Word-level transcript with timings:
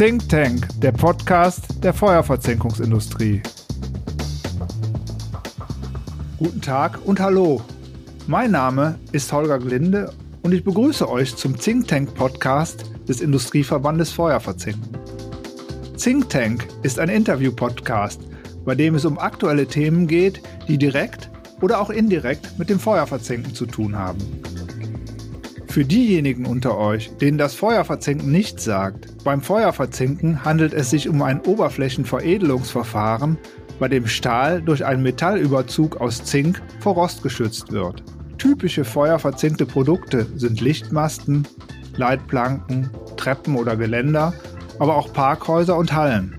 Think 0.00 0.30
Tank, 0.30 0.66
der 0.80 0.92
Podcast 0.92 1.84
der 1.84 1.92
Feuerverzinkungsindustrie. 1.92 3.42
Guten 6.38 6.62
Tag 6.62 6.98
und 7.04 7.20
hallo. 7.20 7.60
Mein 8.26 8.52
Name 8.52 8.98
ist 9.12 9.30
Holger 9.30 9.58
Glinde 9.58 10.10
und 10.40 10.54
ich 10.54 10.64
begrüße 10.64 11.06
euch 11.06 11.36
zum 11.36 11.54
Think 11.54 11.86
Tank 11.88 12.14
Podcast 12.14 12.86
des 13.06 13.20
Industrieverbandes 13.20 14.10
Feuerverzinken. 14.10 14.96
Think 15.98 16.30
Tank 16.30 16.66
ist 16.82 16.98
ein 16.98 17.10
Interview-Podcast, 17.10 18.22
bei 18.64 18.74
dem 18.74 18.94
es 18.94 19.04
um 19.04 19.18
aktuelle 19.18 19.66
Themen 19.66 20.06
geht, 20.06 20.40
die 20.66 20.78
direkt 20.78 21.28
oder 21.60 21.78
auch 21.78 21.90
indirekt 21.90 22.58
mit 22.58 22.70
dem 22.70 22.80
Feuerverzinken 22.80 23.54
zu 23.54 23.66
tun 23.66 23.98
haben. 23.98 24.16
Für 25.70 25.84
diejenigen 25.84 26.46
unter 26.46 26.76
euch, 26.76 27.16
denen 27.18 27.38
das 27.38 27.54
Feuerverzinken 27.54 28.28
nichts 28.32 28.64
sagt, 28.64 29.22
beim 29.22 29.40
Feuerverzinken 29.40 30.44
handelt 30.44 30.74
es 30.74 30.90
sich 30.90 31.08
um 31.08 31.22
ein 31.22 31.40
Oberflächenveredelungsverfahren, 31.42 33.38
bei 33.78 33.86
dem 33.86 34.08
Stahl 34.08 34.62
durch 34.62 34.84
einen 34.84 35.04
Metallüberzug 35.04 36.00
aus 36.00 36.24
Zink 36.24 36.60
vor 36.80 36.94
Rost 36.94 37.22
geschützt 37.22 37.70
wird. 37.70 38.02
Typische 38.36 38.84
feuerverzinkte 38.84 39.64
Produkte 39.64 40.26
sind 40.34 40.60
Lichtmasten, 40.60 41.46
Leitplanken, 41.94 42.90
Treppen 43.16 43.54
oder 43.54 43.76
Geländer, 43.76 44.34
aber 44.80 44.96
auch 44.96 45.12
Parkhäuser 45.12 45.76
und 45.76 45.92
Hallen. 45.92 46.36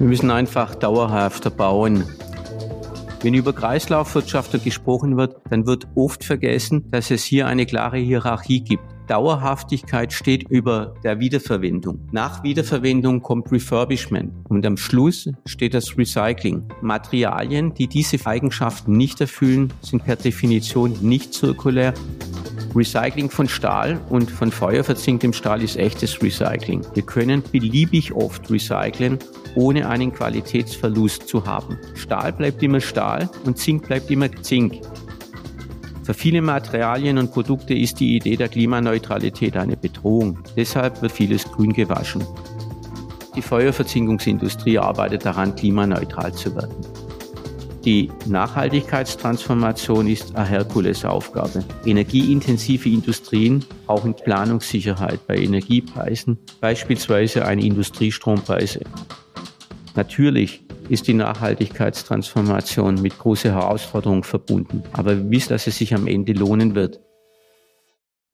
Wir 0.00 0.08
müssen 0.08 0.32
einfach 0.32 0.74
dauerhafter 0.74 1.50
bauen. 1.50 2.02
Wenn 3.26 3.34
über 3.34 3.52
Kreislaufwirtschaft 3.52 4.62
gesprochen 4.62 5.16
wird, 5.16 5.38
dann 5.50 5.66
wird 5.66 5.88
oft 5.96 6.22
vergessen, 6.22 6.88
dass 6.92 7.10
es 7.10 7.24
hier 7.24 7.48
eine 7.48 7.66
klare 7.66 7.98
Hierarchie 7.98 8.60
gibt. 8.60 8.84
Dauerhaftigkeit 9.08 10.12
steht 10.12 10.48
über 10.48 10.94
der 11.02 11.18
Wiederverwendung. 11.18 11.98
Nach 12.12 12.44
Wiederverwendung 12.44 13.22
kommt 13.22 13.50
Refurbishment 13.50 14.32
und 14.48 14.64
am 14.64 14.76
Schluss 14.76 15.28
steht 15.44 15.74
das 15.74 15.98
Recycling. 15.98 16.68
Materialien, 16.82 17.74
die 17.74 17.88
diese 17.88 18.24
Eigenschaften 18.24 18.92
nicht 18.92 19.20
erfüllen, 19.20 19.72
sind 19.80 20.04
per 20.04 20.14
Definition 20.14 20.96
nicht 21.00 21.34
zirkulär 21.34 21.94
Recycling 22.74 23.30
von 23.30 23.48
Stahl 23.48 24.00
und 24.10 24.30
von 24.30 24.50
feuerverzinktem 24.50 25.32
Stahl 25.32 25.62
ist 25.62 25.76
echtes 25.76 26.22
Recycling. 26.22 26.82
Wir 26.94 27.02
können 27.02 27.42
beliebig 27.52 28.12
oft 28.12 28.50
recyceln, 28.50 29.18
ohne 29.54 29.88
einen 29.88 30.12
Qualitätsverlust 30.12 31.28
zu 31.28 31.46
haben. 31.46 31.78
Stahl 31.94 32.32
bleibt 32.32 32.62
immer 32.62 32.80
Stahl 32.80 33.30
und 33.44 33.58
Zink 33.58 33.86
bleibt 33.86 34.10
immer 34.10 34.30
Zink. 34.42 34.80
Für 36.02 36.14
viele 36.14 36.40
Materialien 36.40 37.18
und 37.18 37.32
Produkte 37.32 37.74
ist 37.74 37.98
die 37.98 38.16
Idee 38.16 38.36
der 38.36 38.48
Klimaneutralität 38.48 39.56
eine 39.56 39.76
Bedrohung. 39.76 40.38
Deshalb 40.56 41.02
wird 41.02 41.12
vieles 41.12 41.44
grün 41.44 41.72
gewaschen. 41.72 42.24
Die 43.34 43.42
Feuerverzinkungsindustrie 43.42 44.78
arbeitet 44.78 45.26
daran, 45.26 45.54
klimaneutral 45.56 46.32
zu 46.32 46.54
werden. 46.54 46.74
Die 47.86 48.10
Nachhaltigkeitstransformation 48.26 50.08
ist 50.08 50.34
eine 50.34 50.48
Herkulesaufgabe. 50.48 51.64
Energieintensive 51.84 52.88
Industrien 52.88 53.64
brauchen 53.86 54.12
Planungssicherheit 54.12 55.24
bei 55.28 55.36
Energiepreisen, 55.36 56.36
beispielsweise 56.60 57.44
eine 57.44 57.64
Industriestrompreise. 57.64 58.80
Natürlich 59.94 60.64
ist 60.88 61.06
die 61.06 61.14
Nachhaltigkeitstransformation 61.14 63.00
mit 63.00 63.16
großer 63.20 63.52
Herausforderung 63.52 64.24
verbunden, 64.24 64.82
aber 64.92 65.16
wir 65.16 65.30
wissen, 65.30 65.50
dass 65.50 65.68
es 65.68 65.78
sich 65.78 65.94
am 65.94 66.08
Ende 66.08 66.32
lohnen 66.32 66.74
wird. 66.74 67.00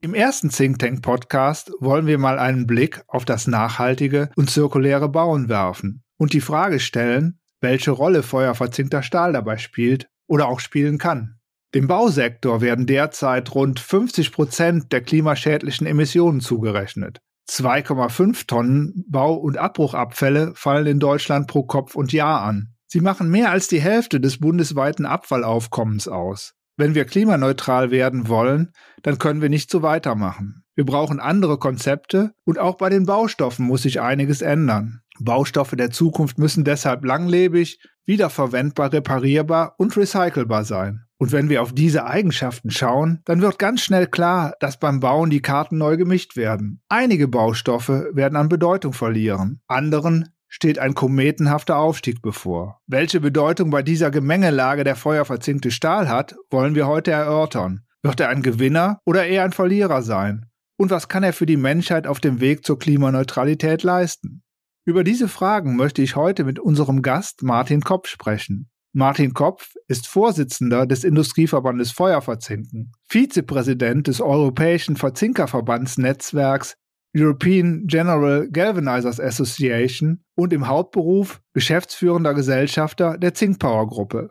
Im 0.01 0.15
ersten 0.15 0.49
Think 0.49 0.79
Tank 0.79 1.03
Podcast 1.03 1.73
wollen 1.79 2.07
wir 2.07 2.17
mal 2.17 2.39
einen 2.39 2.67
Blick 2.67 3.03
auf 3.07 3.27
das 3.27 3.47
nachhaltige 3.47 4.31
und 4.35 4.49
zirkuläre 4.49 5.11
Bauen 5.11 5.51
werfen 5.51 6.05
und 6.17 6.33
die 6.33 6.41
Frage 6.41 6.81
stellen, 6.81 7.39
welche 7.63 7.93
Rolle 7.93 8.23
feuerverzinkter 8.23 9.03
Stahl 9.03 9.33
dabei 9.33 9.57
spielt 9.57 10.09
oder 10.27 10.49
auch 10.49 10.61
spielen 10.61 10.99
kann. 10.99 11.39
Dem 11.75 11.87
Bausektor 11.87 12.61
werden 12.61 12.87
derzeit 12.87 13.55
rund 13.55 13.81
50 13.81 14.33
Prozent 14.33 14.93
der 14.93 15.01
klimaschädlichen 15.01 15.87
Emissionen 15.87 16.41
zugerechnet. 16.41 17.21
2,5 17.49 18.47
Tonnen 18.47 19.05
Bau- 19.09 19.35
und 19.35 19.57
Abbruchabfälle 19.57 20.53
fallen 20.55 20.87
in 20.87 21.01
Deutschland 21.01 21.47
pro 21.47 21.65
Kopf 21.65 21.95
und 21.95 22.13
Jahr 22.13 22.43
an. 22.43 22.75
Sie 22.87 23.01
machen 23.01 23.31
mehr 23.31 23.51
als 23.51 23.69
die 23.69 23.81
Hälfte 23.81 24.21
des 24.21 24.39
bundesweiten 24.39 25.07
Abfallaufkommens 25.07 26.09
aus. 26.09 26.55
Wenn 26.77 26.95
wir 26.95 27.05
klimaneutral 27.05 27.91
werden 27.91 28.29
wollen, 28.29 28.73
dann 29.03 29.19
können 29.19 29.41
wir 29.41 29.49
nicht 29.49 29.71
so 29.71 29.83
weitermachen. 29.83 30.65
Wir 30.75 30.85
brauchen 30.85 31.21
andere 31.21 31.59
Konzepte 31.59 32.33
und 32.45 32.59
auch 32.59 32.77
bei 32.77 32.89
den 32.89 33.07
Baustoffen 33.07 33.67
muss 33.67 33.83
sich 33.83 34.01
einiges 34.01 34.41
ändern. 34.43 35.03
Baustoffe 35.21 35.77
der 35.77 35.91
Zukunft 35.91 36.39
müssen 36.39 36.65
deshalb 36.65 37.05
langlebig, 37.05 37.79
wiederverwendbar, 38.05 38.93
reparierbar 38.93 39.75
und 39.79 39.97
recycelbar 39.97 40.65
sein. 40.65 41.05
Und 41.19 41.31
wenn 41.31 41.49
wir 41.49 41.63
auf 41.63 41.73
diese 41.73 42.05
Eigenschaften 42.05 42.71
schauen, 42.71 43.21
dann 43.25 43.43
wird 43.43 43.59
ganz 43.59 43.83
schnell 43.83 44.09
klar, 44.09 44.55
dass 44.59 44.81
beim 44.81 44.99
Bauen 44.99 45.31
die 45.31 45.43
Karten 45.43 45.79
neu 45.79 45.97
gemischt 45.97 46.37
werden. 46.37 46.83
Einige 46.89 47.29
Baustoffe 47.29 48.07
werden 48.13 48.37
an 48.37 48.49
Bedeutung 48.49 48.93
verlieren, 48.93 49.61
anderen 49.69 50.31
steht 50.49 50.79
ein 50.79 50.95
kometenhafter 50.95 51.79
Aufstieg 51.79 52.21
bevor. 52.21 52.81
Welche 52.87 53.21
Bedeutung 53.21 53.71
bei 53.71 53.83
dieser 53.83 54.11
Gemengelage 54.11 54.85
der 54.85 54.97
feuerverzinkte 54.97 55.71
Stahl 55.71 56.11
hat, 56.11 56.35
wollen 56.51 56.75
wir 56.75 56.87
heute 56.87 57.11
erörtern. 57.11 57.87
Wird 58.03 58.21
er 58.21 58.29
ein 58.29 58.43
Gewinner 58.43 59.01
oder 59.07 59.25
eher 59.25 59.45
ein 59.45 59.53
Verlierer 59.53 60.03
sein? 60.03 60.47
Und 60.77 60.91
was 60.91 61.09
kann 61.09 61.23
er 61.23 61.33
für 61.33 61.47
die 61.47 61.57
Menschheit 61.57 62.07
auf 62.07 62.21
dem 62.21 62.41
Weg 62.41 62.67
zur 62.67 62.79
Klimaneutralität 62.79 63.83
leisten? 63.83 64.43
Über 64.85 65.05
diese 65.05 65.29
Fragen 65.29 65.77
möchte 65.77 66.03
ich 66.03 66.17
heute 66.17 66.43
mit 66.43 66.59
unserem 66.59 67.03
Gast 67.03 67.45
Martin 67.45 67.83
Kopf 67.83 68.09
sprechen. 68.09 68.69
Martin 68.93 69.33
Kopf 69.33 69.75
ist 69.87 70.09
Vorsitzender 70.09 70.87
des 70.87 71.05
Industrieverbandes 71.05 71.93
Feuerverzinken, 71.93 72.91
Vizepräsident 73.09 74.09
des 74.09 74.21
Europäischen 74.21 74.97
Verzinkerverbandsnetzwerks 74.97 76.75
European 77.17 77.87
General 77.87 78.49
Galvanizers 78.51 79.21
Association 79.21 80.25
und 80.35 80.53
im 80.53 80.67
Hauptberuf 80.67 81.41
geschäftsführender 81.55 82.35
Gesellschafter 82.35 83.19
der 83.19 83.35
Zinkpower 83.35 83.87
Gruppe. 83.87 84.31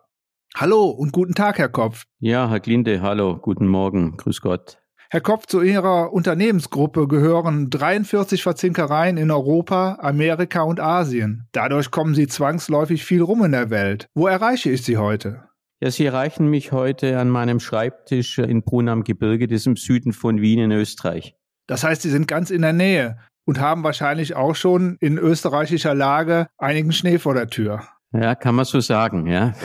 Hallo 0.53 0.89
und 0.89 1.13
guten 1.13 1.33
Tag, 1.33 1.59
Herr 1.59 1.69
Kopf. 1.69 2.03
Ja, 2.19 2.50
Herr 2.50 2.59
Glinde, 2.59 3.01
hallo, 3.01 3.38
guten 3.38 3.68
Morgen, 3.68 4.18
grüß 4.18 4.41
Gott. 4.41 4.81
Herr 5.13 5.19
Kopf, 5.19 5.45
zu 5.45 5.61
Ihrer 5.61 6.13
Unternehmensgruppe 6.13 7.05
gehören 7.05 7.69
43 7.69 8.44
Verzinkereien 8.44 9.17
in 9.17 9.29
Europa, 9.29 9.97
Amerika 9.99 10.61
und 10.61 10.79
Asien. 10.79 11.49
Dadurch 11.51 11.91
kommen 11.91 12.16
Sie 12.16 12.27
zwangsläufig 12.27 13.03
viel 13.03 13.21
rum 13.21 13.44
in 13.44 13.51
der 13.51 13.69
Welt. 13.69 14.07
Wo 14.13 14.27
erreiche 14.27 14.69
ich 14.69 14.83
Sie 14.83 14.95
heute? 14.95 15.50
Ja, 15.81 15.91
Sie 15.91 16.05
erreichen 16.05 16.47
mich 16.50 16.71
heute 16.71 17.19
an 17.19 17.29
meinem 17.29 17.59
Schreibtisch 17.59 18.38
in 18.39 18.63
Brunn 18.63 18.88
am 18.88 19.03
Gebirge, 19.03 19.47
das 19.47 19.57
ist 19.57 19.67
im 19.67 19.75
Süden 19.75 20.13
von 20.13 20.39
Wien 20.39 20.59
in 20.59 20.71
Österreich. 20.71 21.35
Das 21.67 21.83
heißt, 21.83 22.03
Sie 22.03 22.09
sind 22.09 22.29
ganz 22.29 22.50
in 22.50 22.61
der 22.61 22.71
Nähe 22.71 23.17
und 23.44 23.59
haben 23.59 23.83
wahrscheinlich 23.83 24.38
auch 24.38 24.55
schon 24.55 24.95
in 25.01 25.17
österreichischer 25.17 25.94
Lage 25.94 26.47
einigen 26.57 26.94
Schnee 26.94 27.17
vor 27.17 27.33
der 27.33 27.47
Tür. 27.47 27.83
Ja, 28.13 28.33
kann 28.33 28.55
man 28.55 28.63
so 28.63 28.79
sagen, 28.79 29.27
ja. 29.27 29.55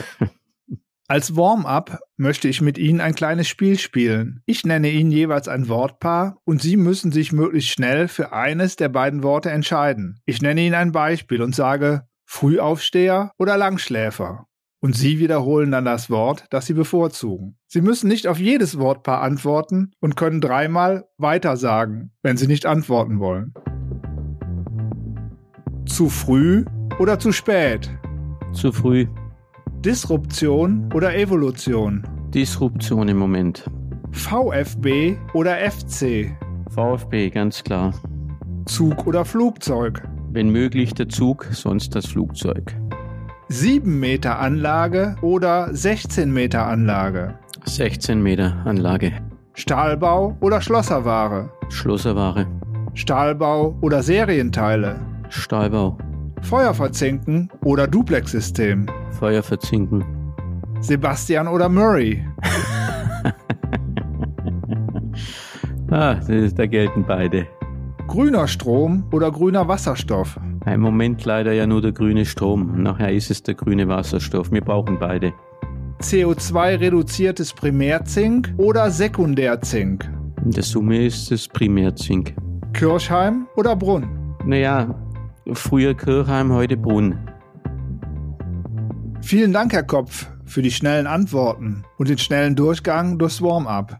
Als 1.09 1.37
Warm-up 1.37 1.99
möchte 2.17 2.49
ich 2.49 2.59
mit 2.59 2.77
Ihnen 2.77 2.99
ein 2.99 3.15
kleines 3.15 3.47
Spiel 3.47 3.79
spielen. 3.79 4.41
Ich 4.45 4.65
nenne 4.65 4.89
Ihnen 4.89 5.09
jeweils 5.09 5.47
ein 5.47 5.69
Wortpaar 5.69 6.37
und 6.43 6.61
Sie 6.61 6.75
müssen 6.75 7.13
sich 7.13 7.31
möglichst 7.31 7.69
schnell 7.69 8.09
für 8.09 8.33
eines 8.33 8.75
der 8.75 8.89
beiden 8.89 9.23
Worte 9.23 9.49
entscheiden. 9.49 10.19
Ich 10.25 10.41
nenne 10.41 10.59
Ihnen 10.59 10.75
ein 10.75 10.91
Beispiel 10.91 11.41
und 11.41 11.55
sage 11.55 12.05
Frühaufsteher 12.25 13.31
oder 13.37 13.55
Langschläfer. 13.55 14.47
Und 14.81 14.97
Sie 14.97 15.19
wiederholen 15.19 15.71
dann 15.71 15.85
das 15.85 16.09
Wort, 16.09 16.43
das 16.49 16.65
Sie 16.65 16.73
bevorzugen. 16.73 17.57
Sie 17.67 17.79
müssen 17.79 18.09
nicht 18.09 18.27
auf 18.27 18.37
jedes 18.37 18.77
Wortpaar 18.77 19.21
antworten 19.21 19.93
und 20.01 20.17
können 20.17 20.41
dreimal 20.41 21.05
weiter 21.17 21.55
sagen, 21.55 22.11
wenn 22.21 22.35
Sie 22.35 22.47
nicht 22.47 22.65
antworten 22.65 23.21
wollen. 23.21 23.53
Zu 25.85 26.09
früh 26.09 26.65
oder 26.99 27.17
zu 27.17 27.31
spät? 27.31 27.89
Zu 28.51 28.73
früh. 28.73 29.07
Disruption 29.87 30.89
oder 30.93 31.15
Evolution? 31.15 32.03
Disruption 32.33 33.07
im 33.07 33.15
Moment. 33.15 33.63
VfB 34.11 35.15
oder 35.33 35.55
FC? 35.59 36.35
VfB, 36.69 37.29
ganz 37.29 37.63
klar. 37.63 37.93
Zug 38.65 39.07
oder 39.07 39.23
Flugzeug? 39.23 40.03
Wenn 40.29 40.49
möglich 40.49 40.93
der 40.93 41.07
Zug, 41.07 41.47
sonst 41.51 41.95
das 41.95 42.05
Flugzeug. 42.05 42.75
7 43.47 43.97
Meter 43.97 44.39
Anlage 44.39 45.15
oder 45.21 45.73
16 45.73 46.33
Meter 46.33 46.67
Anlage? 46.67 47.39
16 47.63 48.21
Meter 48.21 48.57
Anlage. 48.65 49.13
Stahlbau 49.53 50.35
oder 50.41 50.59
Schlosserware? 50.59 51.49
Schlosserware. 51.69 52.45
Stahlbau 52.93 53.77
oder 53.79 54.03
Serienteile? 54.03 54.99
Stahlbau. 55.29 55.97
Feuer 56.41 56.73
verzinken 56.73 57.49
oder 57.63 57.87
Duplex-System? 57.87 58.85
Feuer 59.19 59.43
verzinken. 59.43 60.05
Sebastian 60.79 61.47
oder 61.47 61.69
Murray? 61.69 62.25
Ah, 65.89 66.15
da 66.15 66.65
gelten 66.65 67.05
beide. 67.07 67.47
Grüner 68.07 68.47
Strom 68.47 69.05
oder 69.11 69.31
grüner 69.31 69.69
Wasserstoff? 69.69 70.37
Im 70.65 70.81
Moment 70.81 71.23
leider 71.23 71.53
ja 71.53 71.65
nur 71.65 71.81
der 71.81 71.93
grüne 71.93 72.25
Strom. 72.25 72.83
Nachher 72.83 73.13
ist 73.13 73.31
es 73.31 73.41
der 73.41 73.53
grüne 73.53 73.87
Wasserstoff. 73.87 74.51
Wir 74.51 74.59
brauchen 74.61 74.99
beide. 74.99 75.31
CO2-reduziertes 76.01 77.53
Primärzink 77.53 78.53
oder 78.57 78.91
Sekundärzink? 78.91 80.09
In 80.43 80.51
der 80.51 80.63
Summe 80.63 81.05
ist 81.05 81.31
es 81.31 81.47
Primärzink. 81.47 82.35
Kirchheim 82.73 83.47
oder 83.55 83.75
Brunn? 83.75 84.35
Naja, 84.45 84.93
früher 85.53 85.93
Kirchheim, 85.93 86.51
heute 86.51 86.77
Brunn. 86.77 87.29
Vielen 89.21 89.53
Dank, 89.53 89.73
Herr 89.73 89.83
Kopf, 89.83 90.27
für 90.45 90.61
die 90.61 90.71
schnellen 90.71 91.07
Antworten 91.07 91.83
und 91.97 92.09
den 92.09 92.17
schnellen 92.17 92.55
Durchgang 92.55 93.17
durchs 93.17 93.41
Warm-up. 93.41 93.99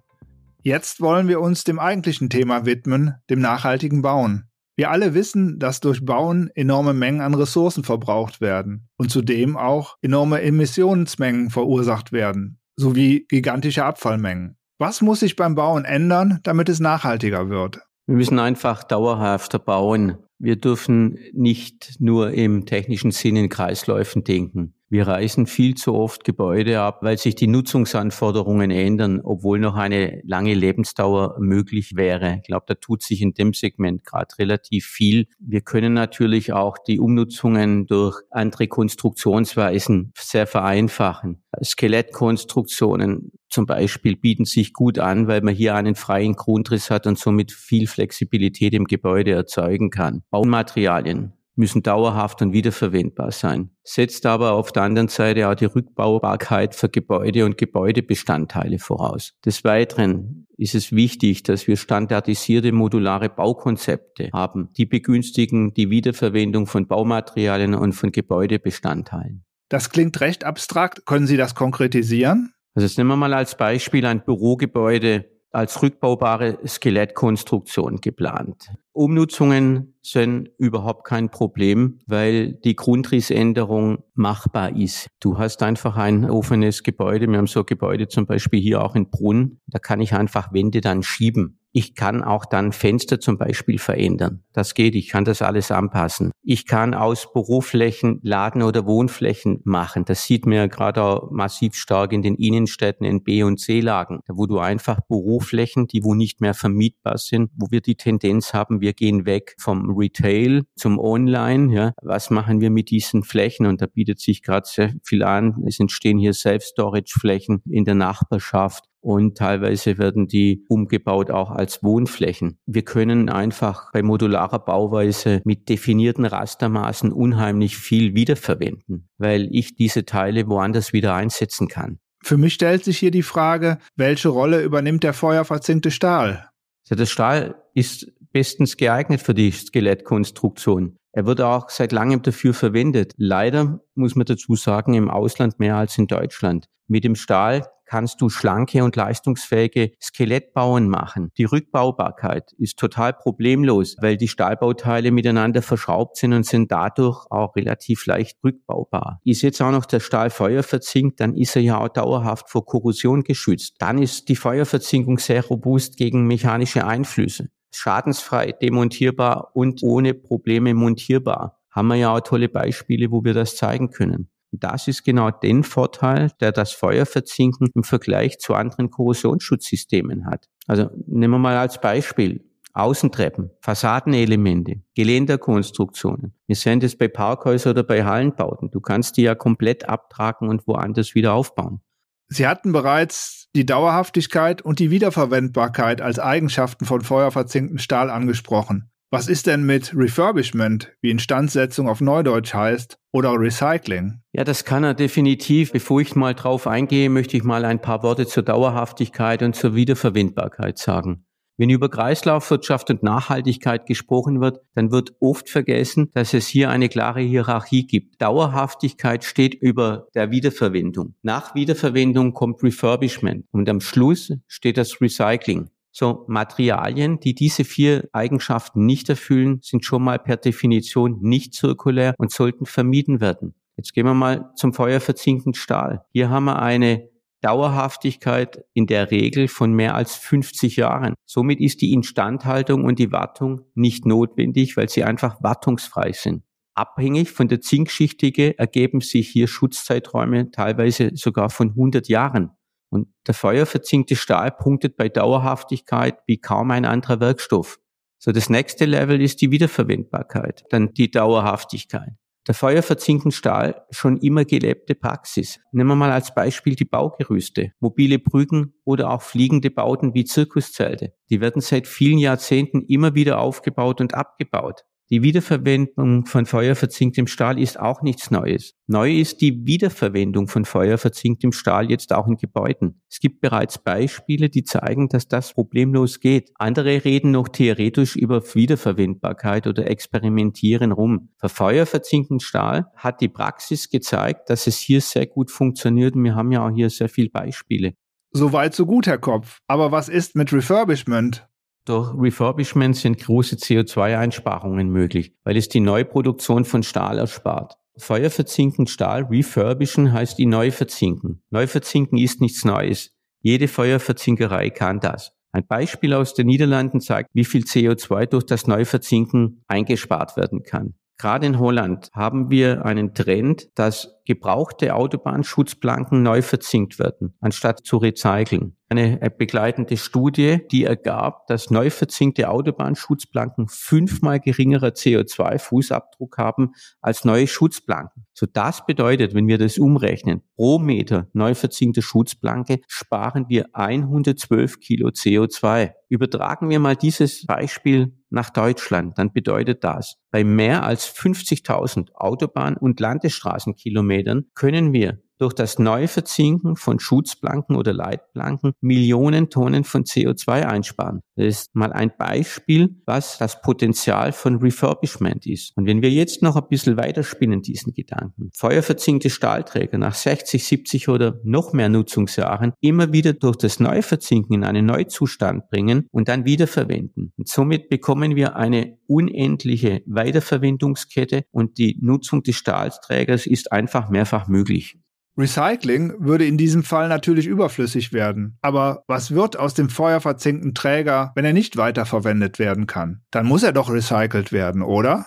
Jetzt 0.62 1.02
wollen 1.02 1.28
wir 1.28 1.40
uns 1.42 1.64
dem 1.64 1.80
eigentlichen 1.80 2.30
Thema 2.30 2.66
widmen, 2.66 3.16
dem 3.30 3.40
nachhaltigen 3.40 4.02
Bauen. 4.02 4.50
Wir 4.76 4.92
alle 4.92 5.14
wissen, 5.14 5.58
dass 5.60 5.80
durch 5.80 6.06
Bauen 6.06 6.52
enorme 6.54 6.94
Mengen 6.94 7.22
an 7.22 7.34
Ressourcen 7.34 7.84
verbraucht 7.84 8.42
werden 8.42 8.90
und 8.98 9.10
zudem 9.10 9.58
auch 9.58 9.98
enorme 10.02 10.42
Emissionsmengen 10.42 11.50
verursacht 11.50 12.12
werden, 12.12 12.60
sowie 12.76 13.26
gigantische 13.28 13.86
Abfallmengen. 13.86 14.58
Was 14.78 15.02
muss 15.02 15.22
sich 15.22 15.36
beim 15.36 15.56
Bauen 15.56 15.84
ändern, 15.84 16.40
damit 16.44 16.70
es 16.70 16.80
nachhaltiger 16.80 17.50
wird? 17.50 17.82
Wir 18.07 18.15
müssen 18.15 18.39
einfach 18.39 18.86
dauerhafter 18.86 19.59
bauen. 19.59 20.18
Wir 20.39 20.56
dürfen 20.56 21.19
nicht 21.33 21.98
nur 22.00 22.31
im 22.31 22.65
technischen 22.65 23.12
Sinn 23.12 23.36
in 23.36 23.50
Kreisläufen 23.50 24.24
denken. 24.24 24.74
Wir 24.89 25.06
reißen 25.06 25.48
viel 25.48 25.75
zu 25.75 25.94
oft 25.94 26.24
Gebäude 26.24 26.80
ab, 26.80 27.00
weil 27.01 27.18
sich 27.18 27.36
die 27.36 27.48
Nutzungsanforderungen 27.48 28.71
ändern, 28.71 29.19
obwohl 29.21 29.59
noch 29.59 29.75
eine 29.75 30.21
lange 30.24 30.54
Lebensdauer 30.54 31.36
möglich 31.39 31.98
wäre. 31.98 32.38
Ich 32.38 32.44
glaube, 32.44 32.63
da 32.68 32.75
tut 32.75 33.04
sich 33.04 33.21
in 33.21 33.33
dem 33.33 33.54
Segment 33.54 34.06
gerade 34.06 34.38
relativ 34.39 34.86
viel. 34.86 35.27
Wir 35.39 35.60
können 35.60 35.94
natürlich 35.94 36.53
auch 36.53 36.77
die 36.77 37.01
Umnutzungen 37.01 37.86
durch 37.86 38.21
andere 38.31 38.68
Konstruktionsweisen 38.68 40.13
sehr 40.15 40.48
vereinfachen. 40.48 41.44
Skelettkonstruktionen 41.62 43.33
zum 43.50 43.66
Beispiel 43.66 44.16
bieten 44.16 44.46
sich 44.46 44.74
gut 44.74 45.00
an, 45.00 45.28
weil 45.28 45.42
man 45.42 45.54
hier 45.54 45.76
einen 45.76 45.96
freien 45.96 46.34
Grundriss 46.34 46.90
hat 46.90 47.08
und 47.08 47.18
somit 47.18 47.52
viel 47.52 47.88
Flexibilität 47.88 48.74
im 48.74 48.86
Gebäude 48.86 49.32
erzeugen 49.32 49.90
kann. 49.90 50.24
Baumaterialien 50.30 51.34
müssen 51.58 51.82
dauerhaft 51.82 52.42
und 52.42 52.54
wiederverwendbar 52.54 53.32
sein, 53.32 53.72
setzt 53.84 54.26
aber 54.26 54.54
auf 54.54 54.72
der 54.72 54.84
anderen 54.84 55.08
Seite 55.08 55.50
auch 55.50 55.56
die 55.56 55.66
Rückbaubarkeit 55.66 56.76
für 56.76 56.88
Gebäude 56.88 57.46
und 57.46 57.58
Gebäudebestandteile 57.58 58.80
voraus. 58.80 59.34
Des 59.44 59.64
Weiteren 59.64 60.48
ist 60.58 60.76
es 60.76 60.92
wichtig, 60.92 61.44
dass 61.44 61.68
wir 61.68 61.78
standardisierte 61.78 62.72
modulare 62.72 63.30
Baukonzepte 63.30 64.30
haben, 64.34 64.70
die 64.78 64.86
begünstigen 64.86 65.74
die 65.74 65.90
Wiederverwendung 65.90 66.68
von 66.68 66.88
Baumaterialien 66.88 67.74
und 67.74 67.94
von 67.94 68.12
Gebäudebestandteilen. 68.12 69.44
Das 69.70 69.90
klingt 69.90 70.22
recht 70.22 70.44
abstrakt. 70.44 71.06
Können 71.06 71.28
Sie 71.28 71.38
das 71.38 71.54
konkretisieren? 71.54 72.54
Also 72.77 72.85
jetzt 72.85 73.00
nehmen 73.00 73.09
wir 73.09 73.15
mal 73.15 73.33
als 73.33 73.57
Beispiel 73.57 74.06
ein 74.06 74.24
Bürogebäude 74.24 75.25
als 75.51 75.81
rückbaubare 75.81 76.59
Skelettkonstruktion 76.63 78.01
geplant. 78.01 78.69
Umnutzungen 78.91 79.95
sind 80.03 80.51
überhaupt 80.59 81.03
kein 81.03 81.31
Problem, 81.31 81.97
weil 82.06 82.53
die 82.53 82.75
Grundrissänderung 82.75 84.03
machbar 84.13 84.75
ist. 84.75 85.09
Du 85.19 85.39
hast 85.39 85.63
einfach 85.63 85.97
ein 85.97 86.29
offenes 86.29 86.83
Gebäude. 86.83 87.25
Wir 87.25 87.39
haben 87.39 87.47
so 87.47 87.63
Gebäude 87.63 88.09
zum 88.09 88.27
Beispiel 88.27 88.62
hier 88.62 88.83
auch 88.83 88.94
in 88.94 89.09
Brunn. 89.09 89.59
Da 89.65 89.79
kann 89.79 90.00
ich 90.00 90.13
einfach 90.13 90.53
Wände 90.53 90.79
dann 90.79 91.01
schieben. 91.01 91.57
Ich 91.77 91.94
kann 91.94 92.24
auch 92.24 92.45
dann 92.45 92.71
Fenster 92.71 93.19
zum 93.19 93.38
Beispiel 93.38 93.77
verändern. 93.77 94.44
Das 94.51 94.74
geht, 94.74 94.95
ich 94.95 95.09
kann 95.09 95.25
das 95.25 95.44
alles 95.44 95.69
anpassen. 95.69 96.31
Ich 96.41 96.65
kann 96.65 96.95
aus 96.95 97.31
Büroflächen 97.31 98.19
Laden- 98.24 98.63
oder 98.63 98.88
Wohnflächen 98.88 99.62
machen. 99.63 100.03
Das 100.03 100.24
sieht 100.24 100.47
man 100.47 100.56
ja 100.56 100.65
gerade 100.65 101.03
auch 101.03 101.29
massiv 101.29 101.75
stark 101.75 102.13
in 102.13 102.24
den 102.24 102.33
Innenstädten 102.33 103.06
in 103.06 103.24
B- 103.24 103.44
und 103.44 103.59
C-Lagen, 103.59 104.21
wo 104.27 104.47
du 104.47 104.57
einfach 104.57 105.01
Büroflächen, 105.07 105.85
die 105.85 106.03
wo 106.03 106.15
nicht 106.15 106.41
mehr 106.41 106.56
vermietbar 106.56 107.19
sind, 107.19 107.51
wo 107.56 107.68
wir 107.69 107.81
die 107.81 107.94
Tendenz 107.94 108.56
haben, 108.56 108.81
wir 108.81 108.94
gehen 108.94 109.27
weg 109.27 109.53
vom 109.59 109.95
Retail 109.95 110.63
zum 110.75 110.97
Online. 110.97 111.71
Ja. 111.71 111.94
Was 112.01 112.31
machen 112.31 112.59
wir 112.59 112.71
mit 112.71 112.89
diesen 112.89 113.21
Flächen? 113.21 113.68
Und 113.68 113.83
da 113.83 113.85
bietet 113.85 114.19
sich 114.19 114.41
gerade 114.41 114.68
sehr 114.68 114.94
viel 115.03 115.21
an. 115.21 115.63
Es 115.68 115.79
entstehen 115.79 116.18
hier 116.18 116.33
Self-Storage-Flächen 116.33 117.62
in 117.69 117.85
der 117.85 117.94
Nachbarschaft 117.94 118.85
und 119.07 119.38
teilweise 119.38 119.98
werden 119.98 120.27
die 120.27 120.65
umgebaut 120.68 121.31
auch 121.31 121.50
als 121.50 121.81
Wohnflächen. 121.81 122.59
Wir 122.65 122.81
können 122.81 123.30
einfach 123.30 123.89
bei 123.94 124.04
modularer 124.04 124.59
Bauweise 124.59 125.42
mit 125.45 125.69
definierten 125.69 126.25
Rastermaßen 126.25 127.13
unheimlich 127.13 127.77
viel 127.77 128.15
wiederverwenden, 128.15 129.07
weil 129.18 129.48
ich 129.50 129.75
diese 129.75 130.04
Teile 130.04 130.50
woanders 130.50 130.92
wieder 130.92 131.15
einsetzen 131.15 131.69
kann. 131.69 132.00
Für 132.21 132.36
mich 132.36 132.56
stellt 132.56 132.83
sich 132.83 132.98
hier 132.98 133.12
die 133.12 133.24
Frage, 133.24 133.77
welche 133.95 134.27
Rolle 134.27 134.62
übernimmt 134.62 135.04
der 135.04 135.13
feuerverzinkte 135.13 135.89
Stahl? 135.89 136.50
Ja, 136.89 136.98
der 136.98 137.06
Stahl 137.06 137.56
ist 137.74 138.12
bestens 138.33 138.75
geeignet 138.75 139.21
für 139.21 139.33
die 139.33 139.51
Skelettkonstruktion. 139.51 140.98
Er 141.13 141.25
wird 141.25 141.39
auch 141.39 141.69
seit 141.69 141.94
langem 141.94 142.24
dafür 142.24 142.53
verwendet. 142.53 143.13
Leider 143.15 143.80
muss 143.95 144.15
man 144.15 144.25
dazu 144.25 144.57
sagen, 144.57 144.95
im 144.95 145.10
Ausland 145.10 145.60
mehr 145.60 145.77
als 145.77 145.98
in 145.98 146.07
Deutschland. 146.07 146.68
Mit 146.89 147.06
dem 147.06 147.15
Stahl 147.15 147.65
kannst 147.88 148.22
du 148.22 148.30
schlanke 148.30 148.84
und 148.84 148.95
leistungsfähige 148.95 149.92
Skelettbauen 150.01 150.89
machen. 150.89 151.31
Die 151.38 151.45
Rückbaubarkeit 151.45 152.54
ist 152.57 152.78
total 152.78 153.13
problemlos, 153.13 153.95
weil 154.00 154.18
die 154.18 154.28
Stahlbauteile 154.28 155.12
miteinander 155.12 155.62
verschraubt 155.62 156.18
sind 156.18 156.34
und 156.34 156.45
sind 156.45 156.72
dadurch 156.72 157.25
auch 157.31 157.56
relativ 157.56 158.06
leicht 158.06 158.38
rückbaubar. 158.44 159.22
Ist 159.24 159.42
jetzt 159.42 159.62
auch 159.62 159.72
noch 159.72 159.86
der 159.86 160.00
Stahl 160.00 160.30
feuerverzinkt, 160.30 161.19
dann 161.19 161.34
ist 161.34 161.56
er 161.56 161.62
ja 161.62 161.80
auch 161.80 161.89
dauerhaft 161.89 162.50
vor 162.50 162.66
Korrosion 162.66 163.24
geschützt. 163.24 163.75
Dann 163.80 164.01
ist 164.01 164.30
die 164.30 164.36
Feuerverzinkung 164.36 165.18
sehr 165.18 165.44
robust 165.45 165.98
gegen 165.98 166.28
mechanische 166.28 166.86
Einflüsse. 166.86 167.50
Schadensfrei, 167.72 168.54
demontierbar 168.54 169.51
und 169.54 169.84
ohne 169.84 170.13
Probleme 170.13 170.74
montierbar. 170.74 171.60
Haben 171.72 171.89
wir 171.89 171.95
ja 171.95 172.16
auch 172.16 172.22
tolle 172.22 172.50
Beispiele, 172.50 173.12
wo 173.12 173.24
wir 173.24 173.34
das 173.34 173.56
zeigen 173.56 173.92
können. 173.92 174.30
Das 174.52 174.88
ist 174.88 175.04
genau 175.04 175.32
den 175.32 175.64
Vorteil, 175.64 176.32
der 176.40 176.52
das 176.52 176.72
Feuerverzinken 176.72 177.70
im 177.76 177.84
Vergleich 177.84 178.40
zu 178.40 178.54
anderen 178.54 178.90
Korrosionsschutzsystemen 178.90 180.26
hat. 180.26 180.48
Also 180.68 180.90
nehmen 181.06 181.34
wir 181.34 181.40
mal 181.40 181.58
als 181.58 181.80
Beispiel 181.82 182.44
Außentreppen, 182.74 183.50
Fassadenelemente, 183.62 184.82
Geländerkonstruktionen. 184.94 186.36
Wir 186.46 186.56
sehen 186.56 186.80
das 186.80 186.96
bei 186.96 187.08
Parkhäusern 187.08 187.72
oder 187.72 187.84
bei 187.84 188.04
Hallenbauten. 188.04 188.70
Du 188.70 188.80
kannst 188.82 189.18
die 189.18 189.24
ja 189.24 189.34
komplett 189.34 189.89
abtragen 189.89 190.48
und 190.48 190.68
woanders 190.68 191.16
wieder 191.16 191.34
aufbauen. 191.34 191.82
Sie 192.30 192.46
hatten 192.48 192.74
bereits 192.74 193.48
die 193.56 193.66
Dauerhaftigkeit 193.66 194.62
und 194.62 194.77
die 194.77 194.92
Wiederverwendbarkeit 194.92 196.01
als 196.01 196.20
Eigenschaften 196.20 196.86
von 196.86 197.01
feuerverzinkten 197.01 197.80
Stahl 197.80 198.12
angesprochen. 198.12 198.92
Was 199.10 199.30
ist 199.30 199.48
denn 199.48 199.66
mit 199.66 199.96
Refurbishment, 199.96 200.92
wie 201.00 201.12
Instandsetzung 201.12 201.88
auf 201.88 202.02
Neudeutsch 202.02 202.54
heißt, 202.54 203.00
oder 203.14 203.40
Recycling? 203.40 204.22
Ja, 204.34 204.44
das 204.44 204.66
kann 204.66 204.84
er 204.84 204.94
definitiv. 204.94 205.72
Bevor 205.72 206.02
ich 206.02 206.16
mal 206.16 206.34
drauf 206.34 206.68
eingehe, 206.68 207.10
möchte 207.10 207.38
ich 207.38 207.44
mal 207.44 207.64
ein 207.64 207.82
paar 207.82 208.04
Worte 208.04 208.28
zur 208.28 208.44
Dauerhaftigkeit 208.44 209.44
und 209.44 209.56
zur 209.56 209.76
Wiederverwendbarkeit 209.76 210.78
sagen. 210.78 211.24
Wenn 211.56 211.70
über 211.70 211.90
Kreislaufwirtschaft 211.90 212.90
und 212.92 213.02
Nachhaltigkeit 213.02 213.86
gesprochen 213.86 214.42
wird, 214.42 214.60
dann 214.76 214.92
wird 214.92 215.14
oft 215.22 215.50
vergessen, 215.50 216.12
dass 216.14 216.34
es 216.34 216.46
hier 216.46 216.70
eine 216.70 216.90
klare 216.90 217.22
Hierarchie 217.22 217.88
gibt. 217.88 218.22
Dauerhaftigkeit 218.22 219.24
steht 219.24 219.56
über 219.56 220.08
der 220.14 220.32
Wiederverwendung. 220.32 221.16
Nach 221.24 221.56
Wiederverwendung 221.56 222.34
kommt 222.34 222.62
Refurbishment 222.62 223.46
und 223.52 223.70
am 223.70 223.80
Schluss 223.80 224.34
steht 224.48 224.78
das 224.78 225.02
Recycling. 225.02 225.70
So 226.00 226.25
Materialien, 226.27 227.20
die 227.20 227.34
diese 227.34 227.63
vier 227.63 228.08
Eigenschaften 228.13 228.86
nicht 228.86 229.10
erfüllen, 229.10 229.62
sind 229.63 229.84
schon 229.84 230.04
mal 230.04 230.20
per 230.20 230.38
Definition 230.38 231.18
nicht 231.22 231.56
zirkulär 231.56 232.13
und 232.20 232.32
sollten 232.32 232.68
vermieden 232.68 233.20
werden. 233.20 233.56
Jetzt 233.77 233.96
gehen 233.96 234.06
wir 234.06 234.13
mal 234.13 234.51
zum 234.56 234.75
feuerverzinkten 234.75 235.56
Stahl. 235.56 236.06
Hier 236.13 236.30
haben 236.30 236.46
wir 236.46 236.62
eine 236.62 237.10
Dauerhaftigkeit 237.42 238.63
in 238.75 238.86
der 238.86 239.10
Regel 239.10 239.48
von 239.48 239.74
mehr 239.74 239.96
als 239.96 240.13
50 240.13 240.75
Jahren. 240.75 241.16
Somit 241.25 241.60
ist 241.62 241.82
die 241.82 241.94
Instandhaltung 241.94 242.84
und 242.84 243.00
die 243.00 243.12
Wartung 243.12 243.62
nicht 243.74 244.06
notwendig, 244.06 244.77
weil 244.77 244.89
sie 244.89 245.04
einfach 245.04 245.42
wartungsfrei 245.42 246.12
sind. 246.12 246.44
Abhängig 246.75 247.32
von 247.32 247.48
der 247.48 247.62
Zinkschichtige 247.62 248.60
ergeben 248.60 249.01
sich 249.01 249.30
hier 249.30 249.48
Schutzzeiträume 249.48 250.51
teilweise 250.51 251.10
sogar 251.16 251.50
von 251.50 251.70
100 251.70 252.08
Jahren. 252.08 252.51
Und 252.89 253.08
der 253.25 253.34
feuerverzinkte 253.34 254.15
Stahl 254.15 254.51
punktet 254.51 254.96
bei 254.98 255.10
Dauerhaftigkeit 255.10 256.20
wie 256.25 256.38
kaum 256.38 256.72
ein 256.72 256.86
anderer 256.86 257.20
Werkstoff. 257.20 257.79
So, 258.20 258.32
das 258.32 258.50
nächste 258.50 258.86
Level 258.86 259.22
ist 259.22 259.41
die 259.41 259.51
Wiederverwendbarkeit, 259.51 260.63
dann 260.70 260.94
die 260.94 261.12
Dauerhaftigkeit. 261.12 262.13
Der 262.48 262.56
feuerverzinkten 262.56 263.32
Stahl 263.32 263.86
schon 263.91 264.17
immer 264.17 264.46
gelebte 264.46 264.96
Praxis. 264.96 265.60
Nehmen 265.74 265.89
wir 265.89 265.96
mal 265.96 266.12
als 266.12 266.34
Beispiel 266.34 266.75
die 266.75 266.86
Baugerüste, 266.86 267.74
mobile 267.82 268.20
Brücken 268.20 268.74
oder 268.86 269.12
auch 269.12 269.22
fliegende 269.22 269.70
Bauten 269.70 270.13
wie 270.13 270.24
Zirkuszelte. 270.24 271.13
Die 271.29 271.41
werden 271.41 271.62
seit 271.62 271.88
vielen 271.88 272.20
Jahrzehnten 272.20 272.84
immer 272.84 273.15
wieder 273.15 273.39
aufgebaut 273.39 274.00
und 274.00 274.13
abgebaut. 274.13 274.86
Die 275.10 275.22
Wiederverwendung 275.22 276.26
von 276.26 276.46
feuerverzinktem 276.46 277.28
Stahl 277.28 277.58
ist 277.60 277.80
auch 277.80 278.02
nichts 278.02 278.30
Neues. 278.30 278.74
Neu 278.88 279.14
ist 279.14 279.40
die 279.40 279.66
Wiederverwendung 279.66 280.50
von 280.50 280.66
feuerverzinktem 280.66 281.54
Stahl 281.54 281.90
jetzt 281.90 282.14
auch 282.14 282.28
in 282.28 282.36
Gebäuden. 282.36 283.02
Es 283.10 283.20
gibt 283.20 283.40
bereits 283.40 283.78
Beispiele, 283.78 284.50
die 284.50 284.66
zeigen, 284.66 285.08
dass 285.08 285.30
das 285.30 285.54
problemlos 285.54 286.20
geht. 286.20 286.52
Andere 286.56 287.06
reden 287.06 287.32
noch 287.32 287.48
theoretisch 287.48 288.18
über 288.18 288.44
Wiederverwendbarkeit 288.54 289.66
oder 289.66 289.90
experimentieren 289.90 290.92
rum. 290.92 291.30
Für 291.38 291.48
feuerverzinkten 291.48 292.42
Stahl 292.42 292.88
hat 292.98 293.22
die 293.22 293.30
Praxis 293.30 293.90
gezeigt, 293.90 294.50
dass 294.50 294.68
es 294.68 294.78
hier 294.78 295.00
sehr 295.00 295.26
gut 295.26 295.52
funktioniert 295.52 296.16
wir 296.18 296.36
haben 296.36 296.52
ja 296.52 296.68
auch 296.68 296.74
hier 296.74 296.90
sehr 296.90 297.10
viele 297.10 297.30
Beispiele. 297.30 297.94
Soweit 298.32 298.74
so 298.76 298.86
gut, 298.86 299.08
Herr 299.08 299.18
Kopf. 299.18 299.60
Aber 299.68 299.92
was 299.92 300.10
ist 300.10 300.36
mit 300.36 300.52
Refurbishment? 300.52 301.48
Durch 301.88 302.13
Refurbishment 302.13 302.98
sind 302.98 303.17
große 303.17 303.56
CO2-Einsparungen 303.56 304.89
möglich, 304.89 305.34
weil 305.46 305.56
es 305.56 305.70
die 305.70 305.79
Neuproduktion 305.79 306.65
von 306.65 306.84
Stahl 306.84 307.17
erspart. 307.17 307.77
Feuerverzinken 307.98 308.88
Stahl 308.88 309.24
refurbischen 309.24 310.12
heißt 310.12 310.38
ihn 310.39 310.50
neu 310.50 310.72
verzinken. 310.72 311.41
Neu 311.50 311.65
verzinken 311.65 312.17
ist 312.17 312.41
nichts 312.41 312.65
Neues. 312.65 313.15
Jede 313.41 313.70
Feuerverzinkerei 313.70 314.70
kann 314.70 315.00
das. 315.00 315.32
Ein 315.53 315.65
Beispiel 315.65 316.13
aus 316.13 316.34
den 316.34 316.48
Niederlanden 316.48 317.00
zeigt, 317.00 317.29
wie 317.34 317.46
viel 317.46 317.63
CO2 317.63 318.25
durch 318.25 318.46
das 318.46 318.67
Neuverzinken 318.67 319.63
eingespart 319.70 320.36
werden 320.36 320.63
kann. 320.63 320.96
Gerade 321.17 321.48
in 321.48 321.58
Holland 321.58 322.10
haben 322.13 322.51
wir 322.51 322.86
einen 322.86 323.13
Trend, 323.13 323.70
dass 323.75 324.16
gebrauchte 324.27 324.93
Autobahnschutzplanken 324.93 326.22
neu 326.22 326.41
verzinkt 326.41 327.00
werden, 327.00 327.34
anstatt 327.39 327.86
zu 327.86 327.96
recyceln. 327.96 328.75
Eine 328.89 329.19
begleitende 329.38 329.98
Studie, 329.98 330.60
die 330.72 330.84
ergab, 330.86 331.48
dass 331.48 331.72
neu 331.72 331.89
verzinkte 331.89 332.50
Autobahnschutzplanken 332.50 333.67
fünfmal 333.69 334.39
geringerer 334.39 334.89
CO2-Fußabdruck 334.89 336.38
haben 336.38 336.74
als 337.01 337.25
neue 337.25 337.48
Schutzplanken. 337.48 338.25
So 338.34 338.46
das 338.46 338.86
bedeutet, 338.86 339.34
wenn 339.34 339.48
wir 339.48 339.57
das 339.57 339.77
umrechnen, 339.77 340.41
pro 340.55 340.79
Meter 340.79 341.27
neu 341.34 341.53
verzinkte 341.55 342.01
Schutzplanke 342.01 342.79
sparen 342.88 343.46
wir 343.50 343.67
112 343.74 344.79
Kilo 344.79 345.10
CO2. 345.10 345.91
Übertragen 346.10 346.69
wir 346.69 346.79
mal 346.79 346.96
dieses 346.96 347.46
Beispiel 347.46 348.13
nach 348.29 348.50
Deutschland, 348.50 349.17
dann 349.17 349.31
bedeutet 349.31 349.84
das, 349.84 350.17
bei 350.31 350.43
mehr 350.43 350.84
als 350.84 351.07
50.000 351.07 352.13
Autobahn- 352.13 352.77
und 352.77 353.00
Landesstraßenkilometern 353.00 354.16
Kilometern 354.17 354.45
können 354.55 354.93
wir 354.93 355.19
durch 355.39 355.53
das 355.53 355.77
Neuverzinken 355.77 356.75
von 356.75 357.00
Schutzplanken 357.00 357.75
oder 357.75 357.93
Leitplanken 357.93 358.74
Millionen 358.81 359.50
Tonnen 359.51 359.83
von 359.83 360.03
CO2 360.03 360.65
einsparen. 360.65 361.21
Das 361.36 361.45
ist 361.45 361.75
mal 361.75 361.93
ein 361.93 362.12
Beispiel, 362.17 362.95
was 363.05 363.38
das 363.38 363.62
Potenzial 363.62 364.31
von 364.31 364.55
Refurbishment 364.55 365.45
ist. 365.45 365.74
Und 365.75 365.86
wenn 365.86 366.01
wir 366.01 366.09
jetzt 366.09 366.41
noch 366.41 366.55
ein 366.55 366.67
bisschen 366.69 366.97
weiterspinnen 366.97 367.62
diesen 367.62 367.93
Gedanken, 367.93 368.50
feuerverzinkte 368.55 369.29
Stahlträger 369.29 370.00
nach 370.00 370.15
60, 370.15 370.65
70 370.65 371.09
oder 371.09 371.39
noch 371.43 371.71
mehr 371.74 371.89
Nutzungsjahren 371.89 372.74
immer 372.81 373.13
wieder 373.13 373.33
durch 373.33 373.57
das 373.57 373.79
Neuverzinken 373.79 374.55
in 374.55 374.63
einen 374.63 374.88
Neuzustand 374.88 375.69
bringen 375.69 376.07
und 376.12 376.29
dann 376.29 376.45
wiederverwenden. 376.45 377.16
Und 377.48 377.51
somit 377.54 377.88
bekommen 377.88 378.36
wir 378.36 378.58
eine 378.58 378.98
unendliche 379.08 380.04
Weiterverwendungskette 380.06 381.46
und 381.50 381.77
die 381.77 381.98
Nutzung 382.01 382.44
des 382.44 382.58
Stahlträgers 382.58 383.48
ist 383.48 383.72
einfach 383.72 384.10
mehrfach 384.10 384.50
möglich. 384.50 385.00
Recycling 385.38 386.16
würde 386.20 386.46
in 386.46 386.58
diesem 386.58 386.84
Fall 386.84 387.08
natürlich 387.08 387.48
überflüssig 387.48 388.12
werden. 388.12 388.58
Aber 388.62 389.06
was 389.08 389.32
wird 389.32 389.58
aus 389.58 389.74
dem 389.75 389.88
feuerverzinkten 389.88 390.74
Träger, 390.74 391.32
wenn 391.36 391.46
er 391.46 391.54
nicht 391.54 391.77
weiterverwendet 391.77 392.60
werden 392.60 392.86
kann? 392.86 393.22
Dann 393.32 393.46
muss 393.46 393.63
er 393.63 393.72
doch 393.72 393.89
recycelt 393.89 394.51
werden, 394.51 394.82
oder? 394.82 395.25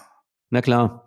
Na 0.51 0.61
klar. 0.61 1.07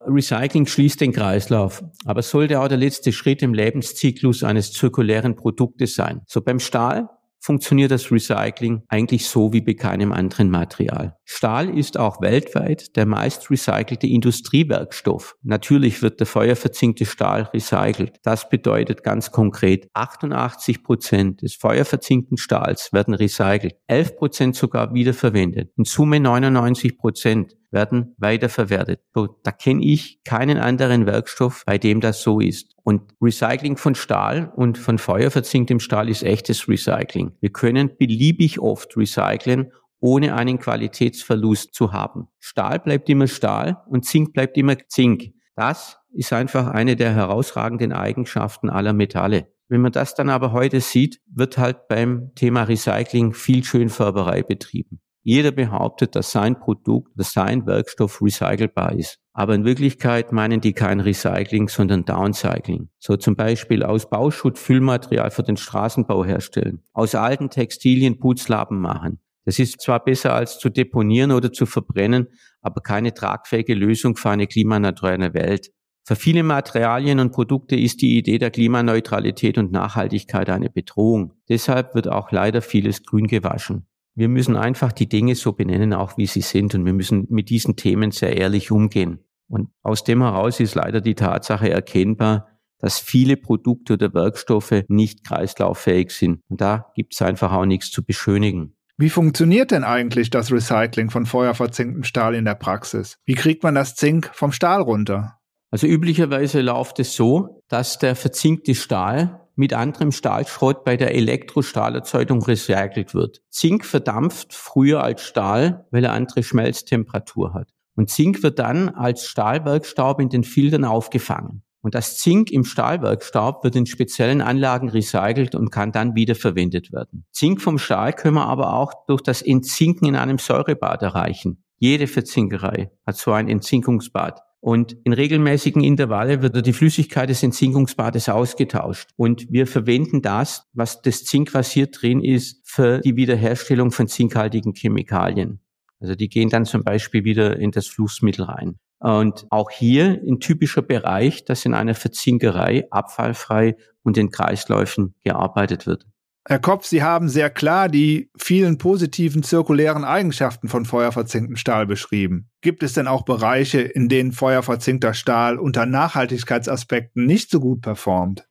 Recycling 0.00 0.66
schließt 0.66 1.00
den 1.00 1.12
Kreislauf, 1.12 1.84
aber 2.06 2.22
sollte 2.22 2.58
auch 2.58 2.66
der 2.66 2.78
letzte 2.78 3.12
Schritt 3.12 3.40
im 3.42 3.54
Lebenszyklus 3.54 4.42
eines 4.42 4.72
zirkulären 4.72 5.36
Produktes 5.36 5.94
sein. 5.94 6.22
So 6.26 6.40
beim 6.40 6.58
Stahl 6.58 7.08
funktioniert 7.40 7.90
das 7.90 8.12
Recycling 8.12 8.82
eigentlich 8.88 9.26
so 9.26 9.52
wie 9.52 9.60
bei 9.60 9.74
keinem 9.74 10.12
anderen 10.12 10.50
Material. 10.50 11.16
Stahl 11.24 11.76
ist 11.76 11.98
auch 11.98 12.20
weltweit 12.20 12.96
der 12.96 13.06
meist 13.06 13.50
recycelte 13.50 14.06
Industriewerkstoff. 14.06 15.36
Natürlich 15.42 16.02
wird 16.02 16.20
der 16.20 16.26
feuerverzinkte 16.26 17.06
Stahl 17.06 17.48
recycelt. 17.54 18.18
Das 18.22 18.48
bedeutet 18.48 19.02
ganz 19.02 19.30
konkret, 19.30 19.88
88 19.94 20.82
Prozent 20.82 21.42
des 21.42 21.54
feuerverzinkten 21.54 22.36
Stahls 22.36 22.92
werden 22.92 23.14
recycelt, 23.14 23.76
11 23.86 24.16
Prozent 24.16 24.56
sogar 24.56 24.92
wiederverwendet. 24.92 25.72
In 25.76 25.84
Summe 25.84 26.20
99 26.20 26.98
Prozent 26.98 27.56
werden 27.70 28.14
weiterverwertet. 28.18 29.00
So, 29.14 29.28
da 29.42 29.52
kenne 29.52 29.84
ich 29.84 30.22
keinen 30.24 30.58
anderen 30.58 31.06
Werkstoff, 31.06 31.62
bei 31.66 31.78
dem 31.78 32.00
das 32.00 32.22
so 32.22 32.40
ist. 32.40 32.69
Und 32.82 33.14
Recycling 33.20 33.76
von 33.76 33.94
Stahl 33.94 34.52
und 34.56 34.78
von 34.78 34.98
feuerverzinktem 34.98 35.80
Stahl 35.80 36.08
ist 36.08 36.22
echtes 36.22 36.68
Recycling. 36.68 37.32
Wir 37.40 37.50
können 37.50 37.96
beliebig 37.96 38.58
oft 38.58 38.96
recyceln, 38.96 39.72
ohne 40.00 40.34
einen 40.34 40.58
Qualitätsverlust 40.58 41.74
zu 41.74 41.92
haben. 41.92 42.28
Stahl 42.38 42.78
bleibt 42.78 43.08
immer 43.08 43.26
Stahl 43.26 43.82
und 43.88 44.04
Zink 44.04 44.32
bleibt 44.32 44.56
immer 44.56 44.76
Zink. 44.88 45.34
Das 45.56 45.98
ist 46.12 46.32
einfach 46.32 46.68
eine 46.68 46.96
der 46.96 47.14
herausragenden 47.14 47.92
Eigenschaften 47.92 48.70
aller 48.70 48.92
Metalle. 48.92 49.48
Wenn 49.68 49.82
man 49.82 49.92
das 49.92 50.14
dann 50.14 50.30
aber 50.30 50.52
heute 50.52 50.80
sieht, 50.80 51.20
wird 51.32 51.58
halt 51.58 51.86
beim 51.86 52.34
Thema 52.34 52.64
Recycling 52.64 53.34
viel 53.34 53.62
Schönfärberei 53.62 54.42
betrieben. 54.42 55.00
Jeder 55.22 55.52
behauptet, 55.52 56.16
dass 56.16 56.32
sein 56.32 56.58
Produkt, 56.58 57.12
dass 57.14 57.32
sein 57.32 57.66
Werkstoff 57.66 58.22
recycelbar 58.22 58.92
ist. 58.92 59.18
Aber 59.32 59.54
in 59.54 59.64
Wirklichkeit 59.64 60.32
meinen 60.32 60.60
die 60.60 60.72
kein 60.72 61.00
Recycling, 61.00 61.68
sondern 61.68 62.04
Downcycling. 62.04 62.88
So 62.98 63.16
zum 63.16 63.36
Beispiel 63.36 63.82
aus 63.82 64.08
Bauschutt 64.08 64.58
Füllmaterial 64.58 65.30
für 65.30 65.42
den 65.42 65.56
Straßenbau 65.56 66.24
herstellen, 66.24 66.82
aus 66.92 67.14
alten 67.14 67.50
Textilien 67.50 68.18
Putzlappen 68.18 68.80
machen. 68.80 69.20
Das 69.44 69.58
ist 69.58 69.80
zwar 69.80 70.04
besser 70.04 70.34
als 70.34 70.58
zu 70.58 70.68
deponieren 70.68 71.32
oder 71.32 71.52
zu 71.52 71.66
verbrennen, 71.66 72.28
aber 72.60 72.80
keine 72.82 73.14
tragfähige 73.14 73.74
Lösung 73.74 74.16
für 74.16 74.30
eine 74.30 74.46
klimaneutrale 74.46 75.34
Welt. 75.34 75.70
Für 76.04 76.16
viele 76.16 76.42
Materialien 76.42 77.20
und 77.20 77.32
Produkte 77.32 77.76
ist 77.76 78.02
die 78.02 78.18
Idee 78.18 78.38
der 78.38 78.50
Klimaneutralität 78.50 79.58
und 79.58 79.70
Nachhaltigkeit 79.70 80.50
eine 80.50 80.70
Bedrohung. 80.70 81.34
Deshalb 81.48 81.94
wird 81.94 82.08
auch 82.08 82.32
leider 82.32 82.62
vieles 82.62 83.04
grün 83.04 83.26
gewaschen. 83.26 83.86
Wir 84.14 84.28
müssen 84.28 84.56
einfach 84.56 84.92
die 84.92 85.08
Dinge 85.08 85.34
so 85.34 85.52
benennen, 85.52 85.92
auch 85.92 86.16
wie 86.16 86.26
sie 86.26 86.40
sind. 86.40 86.74
Und 86.74 86.84
wir 86.84 86.92
müssen 86.92 87.26
mit 87.30 87.50
diesen 87.50 87.76
Themen 87.76 88.10
sehr 88.10 88.36
ehrlich 88.36 88.70
umgehen. 88.70 89.20
Und 89.48 89.70
aus 89.82 90.04
dem 90.04 90.22
heraus 90.22 90.60
ist 90.60 90.74
leider 90.74 91.00
die 91.00 91.14
Tatsache 91.14 91.70
erkennbar, 91.70 92.48
dass 92.78 92.98
viele 92.98 93.36
Produkte 93.36 93.94
oder 93.94 94.14
Werkstoffe 94.14 94.84
nicht 94.88 95.24
kreislauffähig 95.24 96.10
sind. 96.10 96.40
Und 96.48 96.60
da 96.60 96.90
gibt 96.94 97.14
es 97.14 97.22
einfach 97.22 97.52
auch 97.52 97.66
nichts 97.66 97.90
zu 97.90 98.04
beschönigen. 98.04 98.76
Wie 98.96 99.10
funktioniert 99.10 99.70
denn 99.70 99.84
eigentlich 99.84 100.30
das 100.30 100.52
Recycling 100.52 101.10
von 101.10 101.24
feuerverzinktem 101.24 102.04
Stahl 102.04 102.34
in 102.34 102.44
der 102.44 102.54
Praxis? 102.54 103.16
Wie 103.24 103.34
kriegt 103.34 103.62
man 103.62 103.74
das 103.74 103.96
Zink 103.96 104.30
vom 104.34 104.52
Stahl 104.52 104.82
runter? 104.82 105.38
Also 105.70 105.86
üblicherweise 105.86 106.60
läuft 106.60 106.98
es 106.98 107.14
so, 107.14 107.62
dass 107.68 107.98
der 107.98 108.16
verzinkte 108.16 108.74
Stahl 108.74 109.39
mit 109.56 109.72
anderem 109.72 110.12
Stahlschrott 110.12 110.84
bei 110.84 110.96
der 110.96 111.14
Elektrostahlerzeugung 111.14 112.42
recycelt 112.42 113.14
wird. 113.14 113.42
Zink 113.50 113.84
verdampft 113.84 114.54
früher 114.54 115.02
als 115.02 115.22
Stahl, 115.22 115.86
weil 115.90 116.04
er 116.04 116.12
andere 116.12 116.42
Schmelztemperatur 116.42 117.54
hat. 117.54 117.68
Und 117.96 118.10
Zink 118.10 118.42
wird 118.42 118.58
dann 118.58 118.88
als 118.88 119.26
Stahlwerkstaub 119.26 120.20
in 120.20 120.28
den 120.28 120.44
Filtern 120.44 120.84
aufgefangen. 120.84 121.62
Und 121.82 121.94
das 121.94 122.18
Zink 122.18 122.50
im 122.50 122.64
Stahlwerkstaub 122.64 123.64
wird 123.64 123.74
in 123.74 123.86
speziellen 123.86 124.42
Anlagen 124.42 124.90
recycelt 124.90 125.54
und 125.54 125.70
kann 125.70 125.92
dann 125.92 126.14
wiederverwendet 126.14 126.92
werden. 126.92 127.24
Zink 127.32 127.62
vom 127.62 127.78
Stahl 127.78 128.12
können 128.12 128.34
wir 128.34 128.46
aber 128.46 128.74
auch 128.74 128.92
durch 129.06 129.22
das 129.22 129.40
Entzinken 129.40 130.06
in 130.06 130.16
einem 130.16 130.38
Säurebad 130.38 131.02
erreichen. 131.02 131.64
Jede 131.78 132.06
Verzinkerei 132.06 132.90
hat 133.06 133.16
so 133.16 133.32
ein 133.32 133.48
Entzinkungsbad. 133.48 134.40
Und 134.60 134.96
in 135.04 135.14
regelmäßigen 135.14 135.82
Intervalle 135.82 136.42
wird 136.42 136.66
die 136.66 136.74
Flüssigkeit 136.74 137.30
des 137.30 137.42
Entzinkungsbades 137.42 138.28
ausgetauscht. 138.28 139.08
Und 139.16 139.50
wir 139.50 139.66
verwenden 139.66 140.20
das, 140.20 140.68
was 140.74 141.00
das 141.00 141.24
Zink, 141.24 141.54
was 141.54 141.70
hier 141.70 141.86
drin 141.86 142.22
ist, 142.22 142.60
für 142.68 143.00
die 143.00 143.16
Wiederherstellung 143.16 143.90
von 143.90 144.06
zinkhaltigen 144.06 144.74
Chemikalien. 144.74 145.60
Also 145.98 146.14
die 146.14 146.28
gehen 146.28 146.50
dann 146.50 146.66
zum 146.66 146.84
Beispiel 146.84 147.24
wieder 147.24 147.58
in 147.58 147.70
das 147.70 147.86
Flussmittel 147.86 148.44
rein. 148.44 148.76
Und 148.98 149.46
auch 149.48 149.70
hier 149.70 150.20
ein 150.26 150.40
typischer 150.40 150.82
Bereich, 150.82 151.44
dass 151.46 151.64
in 151.64 151.72
einer 151.72 151.94
Verzinkerei 151.94 152.86
abfallfrei 152.90 153.76
und 154.02 154.18
in 154.18 154.30
Kreisläufen 154.30 155.14
gearbeitet 155.24 155.86
wird. 155.86 156.06
Herr 156.48 156.58
Kopf, 156.58 156.86
Sie 156.86 157.02
haben 157.02 157.28
sehr 157.28 157.50
klar 157.50 157.88
die 157.88 158.30
vielen 158.36 158.78
positiven 158.78 159.42
zirkulären 159.42 160.04
Eigenschaften 160.04 160.68
von 160.68 160.86
feuerverzinktem 160.86 161.56
Stahl 161.56 161.86
beschrieben. 161.86 162.48
Gibt 162.62 162.82
es 162.82 162.94
denn 162.94 163.06
auch 163.06 163.24
Bereiche, 163.24 163.80
in 163.80 164.08
denen 164.08 164.32
feuerverzinkter 164.32 165.12
Stahl 165.12 165.58
unter 165.58 165.84
Nachhaltigkeitsaspekten 165.84 167.26
nicht 167.26 167.50
so 167.50 167.60
gut 167.60 167.82
performt? 167.82 168.48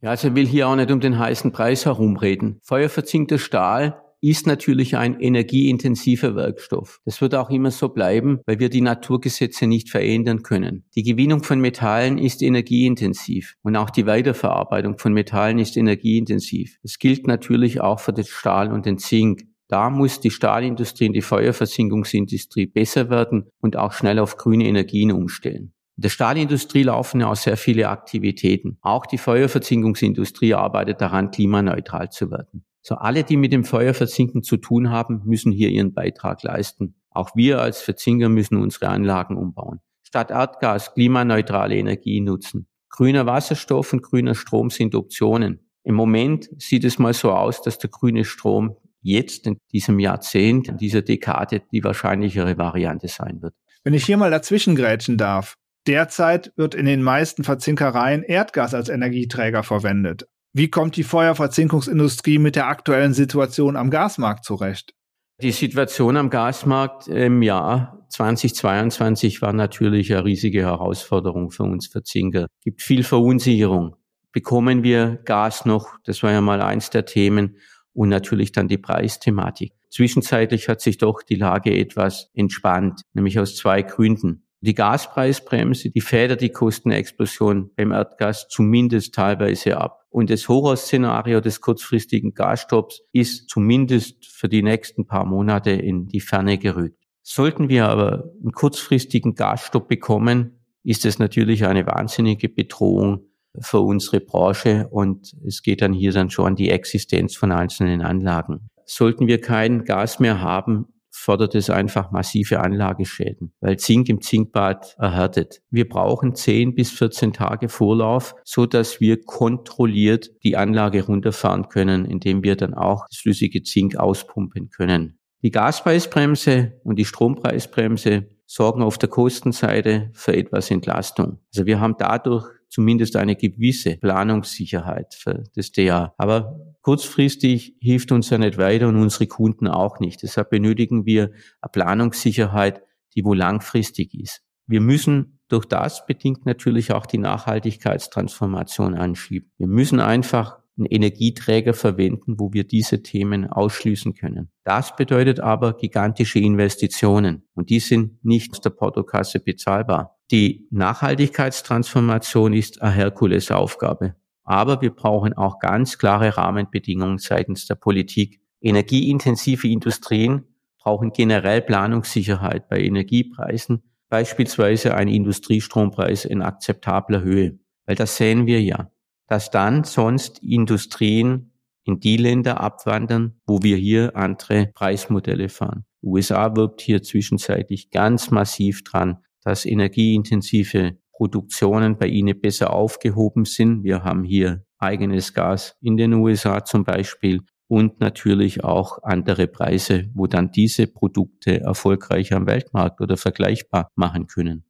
Ja, 0.00 0.10
also 0.10 0.28
ich 0.28 0.34
will 0.34 0.46
hier 0.46 0.68
auch 0.68 0.76
nicht 0.76 0.90
um 0.90 1.00
den 1.00 1.18
heißen 1.18 1.52
Preis 1.52 1.84
herumreden. 1.84 2.58
Feuerverzinkter 2.62 3.38
Stahl 3.38 4.00
ist 4.30 4.46
natürlich 4.46 4.96
ein 4.96 5.20
energieintensiver 5.20 6.34
Werkstoff. 6.34 7.00
Das 7.04 7.20
wird 7.20 7.34
auch 7.36 7.48
immer 7.48 7.70
so 7.70 7.88
bleiben, 7.88 8.40
weil 8.44 8.58
wir 8.58 8.68
die 8.68 8.80
Naturgesetze 8.80 9.66
nicht 9.66 9.88
verändern 9.88 10.42
können. 10.42 10.84
Die 10.96 11.04
Gewinnung 11.04 11.44
von 11.44 11.60
Metallen 11.60 12.18
ist 12.18 12.42
energieintensiv 12.42 13.54
und 13.62 13.76
auch 13.76 13.90
die 13.90 14.06
Weiterverarbeitung 14.06 14.98
von 14.98 15.12
Metallen 15.12 15.60
ist 15.60 15.76
energieintensiv. 15.76 16.76
Das 16.82 16.98
gilt 16.98 17.28
natürlich 17.28 17.80
auch 17.80 18.00
für 18.00 18.12
den 18.12 18.24
Stahl 18.24 18.72
und 18.72 18.84
den 18.84 18.98
Zink. 18.98 19.44
Da 19.68 19.90
muss 19.90 20.20
die 20.20 20.30
Stahlindustrie 20.30 21.06
und 21.06 21.14
die 21.14 21.22
Feuerversinkungsindustrie 21.22 22.66
besser 22.66 23.10
werden 23.10 23.46
und 23.60 23.76
auch 23.76 23.92
schnell 23.92 24.18
auf 24.18 24.36
grüne 24.36 24.66
Energien 24.66 25.12
umstellen. 25.12 25.72
In 25.96 26.02
der 26.02 26.08
Stahlindustrie 26.10 26.82
laufen 26.82 27.20
ja 27.20 27.30
auch 27.30 27.36
sehr 27.36 27.56
viele 27.56 27.88
Aktivitäten. 27.88 28.76
Auch 28.82 29.06
die 29.06 29.18
Feuerverzinkungsindustrie 29.18 30.54
arbeitet 30.54 31.00
daran, 31.00 31.30
klimaneutral 31.30 32.10
zu 32.10 32.30
werden. 32.30 32.64
So 32.88 32.94
alle, 32.94 33.24
die 33.24 33.36
mit 33.36 33.52
dem 33.52 33.64
Feuerverzinken 33.64 34.44
zu 34.44 34.58
tun 34.58 34.90
haben, 34.90 35.22
müssen 35.24 35.50
hier 35.50 35.70
ihren 35.70 35.92
Beitrag 35.92 36.44
leisten. 36.44 36.94
Auch 37.10 37.30
wir 37.34 37.60
als 37.60 37.80
Verzinker 37.80 38.28
müssen 38.28 38.58
unsere 38.58 38.86
Anlagen 38.90 39.36
umbauen. 39.36 39.80
Statt 40.04 40.30
Erdgas 40.30 40.94
klimaneutrale 40.94 41.74
Energie 41.74 42.20
nutzen. 42.20 42.68
Grüner 42.88 43.26
Wasserstoff 43.26 43.92
und 43.92 44.04
grüner 44.04 44.36
Strom 44.36 44.70
sind 44.70 44.94
Optionen. 44.94 45.68
Im 45.82 45.96
Moment 45.96 46.48
sieht 46.62 46.84
es 46.84 47.00
mal 47.00 47.12
so 47.12 47.32
aus, 47.32 47.60
dass 47.60 47.78
der 47.78 47.90
grüne 47.90 48.24
Strom 48.24 48.76
jetzt 49.02 49.48
in 49.48 49.58
diesem 49.72 49.98
Jahrzehnt, 49.98 50.68
in 50.68 50.76
dieser 50.76 51.02
Dekade 51.02 51.62
die 51.72 51.82
wahrscheinlichere 51.82 52.56
Variante 52.56 53.08
sein 53.08 53.42
wird. 53.42 53.56
Wenn 53.82 53.94
ich 53.94 54.06
hier 54.06 54.16
mal 54.16 54.30
dazwischen 54.30 54.76
grätschen 54.76 55.16
darf. 55.16 55.56
Derzeit 55.88 56.52
wird 56.54 56.76
in 56.76 56.86
den 56.86 57.02
meisten 57.02 57.42
Verzinkereien 57.42 58.22
Erdgas 58.22 58.74
als 58.74 58.88
Energieträger 58.88 59.64
verwendet. 59.64 60.28
Wie 60.58 60.70
kommt 60.70 60.96
die 60.96 61.02
Feuerverzinkungsindustrie 61.02 62.38
mit 62.38 62.56
der 62.56 62.68
aktuellen 62.68 63.12
Situation 63.12 63.76
am 63.76 63.90
Gasmarkt 63.90 64.46
zurecht? 64.46 64.94
Die 65.42 65.52
Situation 65.52 66.16
am 66.16 66.30
Gasmarkt 66.30 67.08
im 67.08 67.42
Jahr 67.42 68.06
2022 68.08 69.42
war 69.42 69.52
natürlich 69.52 70.14
eine 70.14 70.24
riesige 70.24 70.62
Herausforderung 70.62 71.50
für 71.50 71.64
uns 71.64 71.88
Verzinker. 71.88 72.44
Es 72.60 72.64
gibt 72.64 72.80
viel 72.80 73.02
Verunsicherung. 73.02 73.96
Bekommen 74.32 74.82
wir 74.82 75.20
Gas 75.26 75.66
noch? 75.66 75.98
Das 76.04 76.22
war 76.22 76.32
ja 76.32 76.40
mal 76.40 76.62
eins 76.62 76.88
der 76.88 77.04
Themen. 77.04 77.58
Und 77.92 78.08
natürlich 78.08 78.52
dann 78.52 78.66
die 78.66 78.78
Preisthematik. 78.78 79.74
Zwischenzeitlich 79.90 80.70
hat 80.70 80.80
sich 80.80 80.96
doch 80.96 81.22
die 81.22 81.36
Lage 81.36 81.78
etwas 81.78 82.30
entspannt, 82.32 83.02
nämlich 83.12 83.38
aus 83.38 83.56
zwei 83.56 83.82
Gründen. 83.82 84.45
Die 84.60 84.74
Gaspreisbremse, 84.74 85.90
die 85.90 86.00
federt 86.00 86.40
die 86.40 86.48
Kostenexplosion 86.48 87.70
beim 87.76 87.92
Erdgas 87.92 88.48
zumindest 88.48 89.14
teilweise 89.14 89.76
ab. 89.76 90.06
Und 90.08 90.30
das 90.30 90.48
Horrorszenario 90.48 91.40
des 91.40 91.60
kurzfristigen 91.60 92.32
Gasstopps 92.32 93.02
ist 93.12 93.50
zumindest 93.50 94.26
für 94.26 94.48
die 94.48 94.62
nächsten 94.62 95.06
paar 95.06 95.26
Monate 95.26 95.70
in 95.70 96.06
die 96.06 96.20
Ferne 96.20 96.56
gerückt. 96.56 96.98
Sollten 97.22 97.68
wir 97.68 97.86
aber 97.86 98.30
einen 98.40 98.52
kurzfristigen 98.52 99.34
Gasstopp 99.34 99.88
bekommen, 99.88 100.60
ist 100.84 101.04
es 101.04 101.18
natürlich 101.18 101.66
eine 101.66 101.84
wahnsinnige 101.86 102.48
Bedrohung 102.48 103.26
für 103.60 103.80
unsere 103.80 104.20
Branche 104.20 104.88
und 104.90 105.34
es 105.44 105.62
geht 105.62 105.82
dann 105.82 105.92
hier 105.92 106.12
dann 106.12 106.30
schon 106.30 106.46
an 106.46 106.56
die 106.56 106.70
Existenz 106.70 107.34
von 107.36 107.52
einzelnen 107.52 108.00
Anlagen. 108.00 108.70
Sollten 108.84 109.26
wir 109.26 109.40
kein 109.40 109.84
Gas 109.84 110.20
mehr 110.20 110.40
haben, 110.40 110.86
fördert 111.16 111.54
es 111.54 111.70
einfach 111.70 112.10
massive 112.10 112.60
Anlageschäden, 112.60 113.52
weil 113.60 113.78
Zink 113.78 114.08
im 114.08 114.20
Zinkbad 114.20 114.96
erhärtet. 114.98 115.62
Wir 115.70 115.88
brauchen 115.88 116.34
10 116.34 116.74
bis 116.74 116.90
14 116.90 117.32
Tage 117.32 117.68
Vorlauf, 117.68 118.34
so 118.44 118.66
dass 118.66 119.00
wir 119.00 119.22
kontrolliert 119.24 120.30
die 120.44 120.56
Anlage 120.56 121.06
runterfahren 121.06 121.68
können, 121.68 122.04
indem 122.04 122.44
wir 122.44 122.56
dann 122.56 122.74
auch 122.74 123.06
das 123.10 123.18
flüssige 123.18 123.62
Zink 123.62 123.96
auspumpen 123.96 124.70
können. 124.70 125.18
Die 125.42 125.50
Gaspreisbremse 125.50 126.80
und 126.84 126.98
die 126.98 127.04
Strompreisbremse 127.04 128.28
sorgen 128.46 128.82
auf 128.82 128.98
der 128.98 129.08
Kostenseite 129.08 130.10
für 130.12 130.36
etwas 130.36 130.70
Entlastung. 130.70 131.38
Also 131.52 131.66
wir 131.66 131.80
haben 131.80 131.96
dadurch 131.98 132.46
zumindest 132.68 133.16
eine 133.16 133.36
gewisse 133.36 133.96
Planungssicherheit 133.96 135.14
für 135.14 135.44
das 135.54 135.72
DA. 135.72 136.14
Aber 136.18 136.75
kurzfristig 136.86 137.74
hilft 137.80 138.12
uns 138.12 138.30
ja 138.30 138.38
nicht 138.38 138.58
weiter 138.58 138.86
und 138.86 138.94
unsere 138.94 139.26
Kunden 139.26 139.66
auch 139.66 139.98
nicht. 139.98 140.22
Deshalb 140.22 140.50
benötigen 140.50 141.04
wir 141.04 141.32
eine 141.60 141.70
Planungssicherheit, 141.72 142.80
die 143.16 143.24
wohl 143.24 143.36
langfristig 143.36 144.14
ist. 144.14 144.42
Wir 144.68 144.80
müssen 144.80 145.40
durch 145.48 145.64
das 145.64 146.06
bedingt 146.06 146.46
natürlich 146.46 146.92
auch 146.92 147.06
die 147.06 147.18
Nachhaltigkeitstransformation 147.18 148.94
anschieben. 148.94 149.50
Wir 149.58 149.66
müssen 149.66 149.98
einfach 149.98 150.60
einen 150.78 150.86
Energieträger 150.86 151.74
verwenden, 151.74 152.36
wo 152.38 152.52
wir 152.52 152.62
diese 152.62 153.02
Themen 153.02 153.48
ausschließen 153.48 154.14
können. 154.14 154.52
Das 154.62 154.94
bedeutet 154.94 155.40
aber 155.40 155.76
gigantische 155.76 156.38
Investitionen 156.38 157.48
und 157.54 157.68
die 157.68 157.80
sind 157.80 158.24
nicht 158.24 158.52
aus 158.52 158.60
der 158.60 158.70
Portokasse 158.70 159.40
bezahlbar. 159.40 160.20
Die 160.30 160.68
Nachhaltigkeitstransformation 160.70 162.52
ist 162.52 162.80
eine 162.80 162.92
Herkulesaufgabe. 162.92 164.14
Aber 164.46 164.80
wir 164.80 164.94
brauchen 164.94 165.34
auch 165.34 165.58
ganz 165.58 165.98
klare 165.98 166.36
Rahmenbedingungen 166.36 167.18
seitens 167.18 167.66
der 167.66 167.74
Politik. 167.74 168.40
Energieintensive 168.62 169.68
Industrien 169.68 170.44
brauchen 170.78 171.12
generell 171.12 171.60
Planungssicherheit 171.60 172.68
bei 172.68 172.80
Energiepreisen, 172.80 173.82
beispielsweise 174.08 174.94
ein 174.94 175.08
Industriestrompreis 175.08 176.24
in 176.24 176.40
akzeptabler 176.40 177.20
Höhe. 177.20 177.58
Weil 177.84 177.96
das 177.96 178.16
sehen 178.16 178.46
wir 178.46 178.62
ja 178.62 178.88
dass 179.26 179.50
dann 179.50 179.84
sonst 179.84 180.42
Industrien 180.42 181.52
in 181.84 182.00
die 182.00 182.16
Länder 182.16 182.60
abwandern, 182.60 183.40
wo 183.46 183.62
wir 183.62 183.76
hier 183.76 184.16
andere 184.16 184.70
Preismodelle 184.74 185.48
fahren. 185.48 185.84
Die 186.02 186.08
USA 186.08 186.56
wirbt 186.56 186.80
hier 186.80 187.02
zwischenzeitlich 187.02 187.90
ganz 187.90 188.30
massiv 188.30 188.82
dran, 188.84 189.18
dass 189.42 189.64
energieintensive 189.64 190.98
Produktionen 191.16 191.96
bei 191.96 192.08
ihnen 192.08 192.38
besser 192.38 192.72
aufgehoben 192.72 193.46
sind. 193.46 193.82
Wir 193.82 194.04
haben 194.04 194.22
hier 194.22 194.64
eigenes 194.78 195.32
Gas 195.32 195.76
in 195.80 195.96
den 195.96 196.12
USA 196.12 196.62
zum 196.62 196.84
Beispiel 196.84 197.40
und 197.68 198.00
natürlich 198.00 198.62
auch 198.62 198.98
andere 199.02 199.46
Preise, 199.46 200.10
wo 200.14 200.26
dann 200.26 200.50
diese 200.50 200.86
Produkte 200.86 201.60
erfolgreich 201.60 202.34
am 202.34 202.46
Weltmarkt 202.46 203.00
oder 203.00 203.16
vergleichbar 203.16 203.90
machen 203.96 204.26
können. 204.26 204.65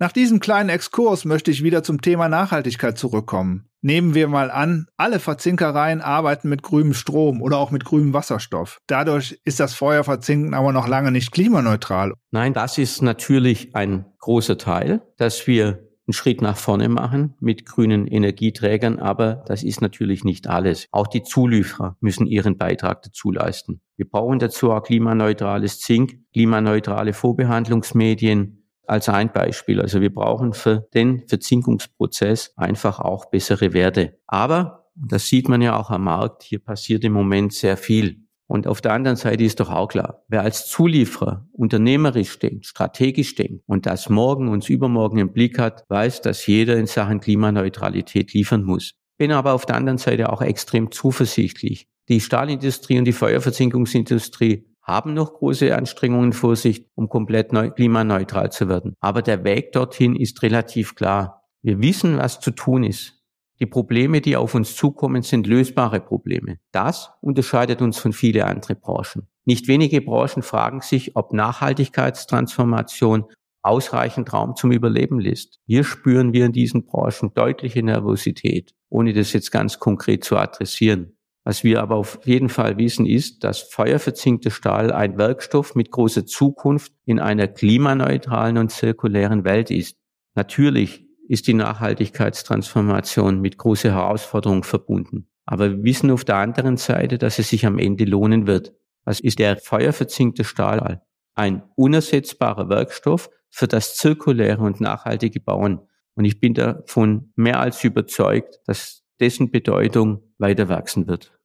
Nach 0.00 0.12
diesem 0.12 0.38
kleinen 0.38 0.68
Exkurs 0.68 1.24
möchte 1.24 1.50
ich 1.50 1.64
wieder 1.64 1.82
zum 1.82 2.00
Thema 2.00 2.28
Nachhaltigkeit 2.28 2.96
zurückkommen. 2.96 3.68
Nehmen 3.80 4.14
wir 4.14 4.28
mal 4.28 4.48
an, 4.48 4.86
alle 4.96 5.18
Verzinkereien 5.18 6.00
arbeiten 6.00 6.48
mit 6.48 6.62
grünem 6.62 6.94
Strom 6.94 7.42
oder 7.42 7.58
auch 7.58 7.72
mit 7.72 7.84
grünem 7.84 8.12
Wasserstoff. 8.12 8.78
Dadurch 8.86 9.40
ist 9.44 9.58
das 9.58 9.74
Feuerverzinken 9.74 10.54
aber 10.54 10.72
noch 10.72 10.86
lange 10.86 11.10
nicht 11.10 11.32
klimaneutral. 11.32 12.12
Nein, 12.30 12.54
das 12.54 12.78
ist 12.78 13.02
natürlich 13.02 13.74
ein 13.74 14.06
großer 14.20 14.56
Teil, 14.56 15.02
dass 15.16 15.48
wir 15.48 15.88
einen 16.06 16.12
Schritt 16.12 16.42
nach 16.42 16.56
vorne 16.56 16.88
machen 16.88 17.34
mit 17.40 17.66
grünen 17.66 18.06
Energieträgern, 18.06 19.00
aber 19.00 19.44
das 19.46 19.64
ist 19.64 19.82
natürlich 19.82 20.22
nicht 20.22 20.46
alles. 20.46 20.86
Auch 20.92 21.08
die 21.08 21.24
Zulieferer 21.24 21.96
müssen 22.00 22.26
ihren 22.26 22.56
Beitrag 22.56 23.02
dazu 23.02 23.32
leisten. 23.32 23.80
Wir 23.96 24.08
brauchen 24.08 24.38
dazu 24.38 24.70
auch 24.70 24.84
klimaneutrales 24.84 25.80
Zink, 25.80 26.20
klimaneutrale 26.32 27.12
Vorbehandlungsmedien, 27.12 28.57
als 28.88 29.08
ein 29.08 29.32
Beispiel. 29.32 29.80
Also 29.80 30.00
wir 30.00 30.12
brauchen 30.12 30.52
für 30.52 30.88
den 30.94 31.26
Verzinkungsprozess 31.28 32.52
einfach 32.56 33.00
auch 33.00 33.26
bessere 33.26 33.72
Werte. 33.72 34.18
Aber, 34.26 34.86
das 34.94 35.28
sieht 35.28 35.48
man 35.48 35.62
ja 35.62 35.78
auch 35.78 35.90
am 35.90 36.04
Markt, 36.04 36.42
hier 36.42 36.58
passiert 36.58 37.04
im 37.04 37.12
Moment 37.12 37.52
sehr 37.52 37.76
viel. 37.76 38.28
Und 38.48 38.66
auf 38.66 38.80
der 38.80 38.94
anderen 38.94 39.16
Seite 39.16 39.44
ist 39.44 39.60
doch 39.60 39.70
auch 39.70 39.88
klar, 39.88 40.24
wer 40.28 40.40
als 40.40 40.66
Zulieferer 40.66 41.46
unternehmerisch 41.52 42.38
denkt, 42.38 42.64
strategisch 42.64 43.34
denkt 43.34 43.62
und 43.66 43.84
das 43.84 44.08
morgen 44.08 44.48
und 44.48 44.68
übermorgen 44.70 45.18
im 45.18 45.32
Blick 45.32 45.58
hat, 45.58 45.84
weiß, 45.90 46.22
dass 46.22 46.46
jeder 46.46 46.76
in 46.76 46.86
Sachen 46.86 47.20
Klimaneutralität 47.20 48.32
liefern 48.32 48.64
muss. 48.64 48.94
Bin 49.18 49.32
aber 49.32 49.52
auf 49.52 49.66
der 49.66 49.76
anderen 49.76 49.98
Seite 49.98 50.32
auch 50.32 50.40
extrem 50.40 50.90
zuversichtlich. 50.90 51.88
Die 52.08 52.20
Stahlindustrie 52.20 52.98
und 52.98 53.04
die 53.04 53.12
Feuerverzinkungsindustrie 53.12 54.64
haben 54.88 55.14
noch 55.14 55.34
große 55.34 55.76
Anstrengungen 55.76 56.32
vor 56.32 56.56
sich, 56.56 56.86
um 56.94 57.08
komplett 57.08 57.52
neu, 57.52 57.70
klimaneutral 57.70 58.50
zu 58.50 58.68
werden. 58.68 58.94
Aber 59.00 59.22
der 59.22 59.44
Weg 59.44 59.72
dorthin 59.72 60.16
ist 60.16 60.42
relativ 60.42 60.94
klar. 60.94 61.44
Wir 61.62 61.80
wissen, 61.80 62.16
was 62.16 62.40
zu 62.40 62.50
tun 62.50 62.84
ist. 62.84 63.14
Die 63.60 63.66
Probleme, 63.66 64.20
die 64.20 64.36
auf 64.36 64.54
uns 64.54 64.74
zukommen, 64.76 65.22
sind 65.22 65.46
lösbare 65.46 66.00
Probleme. 66.00 66.58
Das 66.72 67.10
unterscheidet 67.20 67.82
uns 67.82 67.98
von 67.98 68.12
vielen 68.12 68.42
anderen 68.42 68.80
Branchen. 68.80 69.28
Nicht 69.44 69.68
wenige 69.68 70.00
Branchen 70.00 70.42
fragen 70.42 70.80
sich, 70.80 71.16
ob 71.16 71.32
Nachhaltigkeitstransformation 71.32 73.24
ausreichend 73.62 74.32
Raum 74.32 74.54
zum 74.56 74.70
Überleben 74.72 75.20
lässt. 75.20 75.58
Hier 75.66 75.84
spüren 75.84 76.32
wir 76.32 76.46
in 76.46 76.52
diesen 76.52 76.86
Branchen 76.86 77.34
deutliche 77.34 77.82
Nervosität, 77.82 78.74
ohne 78.88 79.12
das 79.12 79.32
jetzt 79.32 79.50
ganz 79.50 79.78
konkret 79.78 80.24
zu 80.24 80.36
adressieren. 80.36 81.17
Was 81.48 81.64
wir 81.64 81.80
aber 81.80 81.96
auf 81.96 82.20
jeden 82.26 82.50
Fall 82.50 82.76
wissen, 82.76 83.06
ist, 83.06 83.42
dass 83.42 83.60
feuerverzinkter 83.60 84.50
Stahl 84.50 84.92
ein 84.92 85.16
Werkstoff 85.16 85.74
mit 85.74 85.90
großer 85.90 86.26
Zukunft 86.26 86.92
in 87.06 87.18
einer 87.18 87.48
klimaneutralen 87.48 88.58
und 88.58 88.70
zirkulären 88.70 89.44
Welt 89.44 89.70
ist. 89.70 89.96
Natürlich 90.34 91.06
ist 91.26 91.46
die 91.46 91.54
Nachhaltigkeitstransformation 91.54 93.40
mit 93.40 93.56
großer 93.56 93.92
Herausforderung 93.92 94.62
verbunden. 94.62 95.30
Aber 95.46 95.70
wir 95.70 95.84
wissen 95.84 96.10
auf 96.10 96.26
der 96.26 96.36
anderen 96.36 96.76
Seite, 96.76 97.16
dass 97.16 97.38
es 97.38 97.48
sich 97.48 97.64
am 97.64 97.78
Ende 97.78 98.04
lohnen 98.04 98.46
wird. 98.46 98.74
Was 99.06 99.18
ist 99.18 99.38
der 99.38 99.56
feuerverzinkte 99.56 100.44
Stahl? 100.44 101.00
Ein 101.34 101.62
unersetzbarer 101.76 102.68
Werkstoff 102.68 103.30
für 103.48 103.68
das 103.68 103.96
zirkuläre 103.96 104.62
und 104.62 104.82
nachhaltige 104.82 105.40
Bauen. 105.40 105.80
Und 106.14 106.26
ich 106.26 106.40
bin 106.40 106.52
davon 106.52 107.32
mehr 107.36 107.58
als 107.58 107.82
überzeugt, 107.84 108.60
dass 108.66 109.02
dessen 109.18 109.50
Bedeutung 109.50 110.34
weiter 110.36 110.68
wachsen 110.68 111.06
wird. 111.06 111.37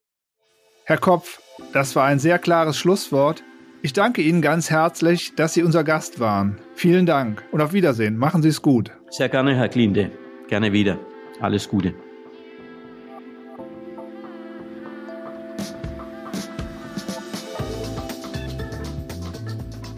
Herr 0.86 0.98
Kopf, 0.98 1.40
das 1.72 1.96
war 1.96 2.04
ein 2.04 2.18
sehr 2.18 2.38
klares 2.38 2.76
Schlusswort. 2.76 3.42
Ich 3.80 3.94
danke 3.94 4.20
Ihnen 4.20 4.42
ganz 4.42 4.68
herzlich, 4.68 5.34
dass 5.34 5.54
Sie 5.54 5.62
unser 5.62 5.82
Gast 5.82 6.20
waren. 6.20 6.58
Vielen 6.74 7.06
Dank 7.06 7.42
und 7.52 7.62
auf 7.62 7.72
Wiedersehen. 7.72 8.18
Machen 8.18 8.42
Sie 8.42 8.50
es 8.50 8.60
gut. 8.60 8.90
Sehr 9.08 9.30
gerne, 9.30 9.56
Herr 9.56 9.70
Klinde. 9.70 10.10
Gerne 10.46 10.74
wieder. 10.74 10.98
Alles 11.40 11.70
Gute. 11.70 11.94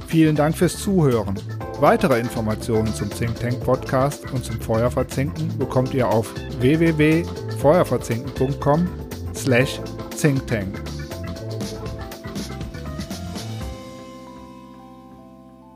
Vielen 0.06 0.36
Dank 0.36 0.56
fürs 0.56 0.78
Zuhören. 0.78 1.34
Weitere 1.80 2.20
Informationen 2.20 2.94
zum 2.94 3.10
Think 3.10 3.40
Tank 3.40 3.58
Podcast 3.64 4.32
und 4.32 4.44
zum 4.44 4.60
Feuerverzinken 4.60 5.58
bekommt 5.58 5.94
ihr 5.94 6.08
auf 6.08 6.32
www.feuerverzinken.com 6.60 8.88
slash 9.34 9.80
Think 10.16 10.46
Tank. 10.46 10.82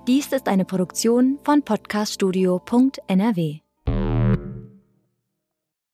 Dies 0.06 0.32
ist 0.32 0.48
eine 0.48 0.64
Produktion 0.64 1.38
von 1.44 1.62
podcaststudio.nrw. 1.62 3.69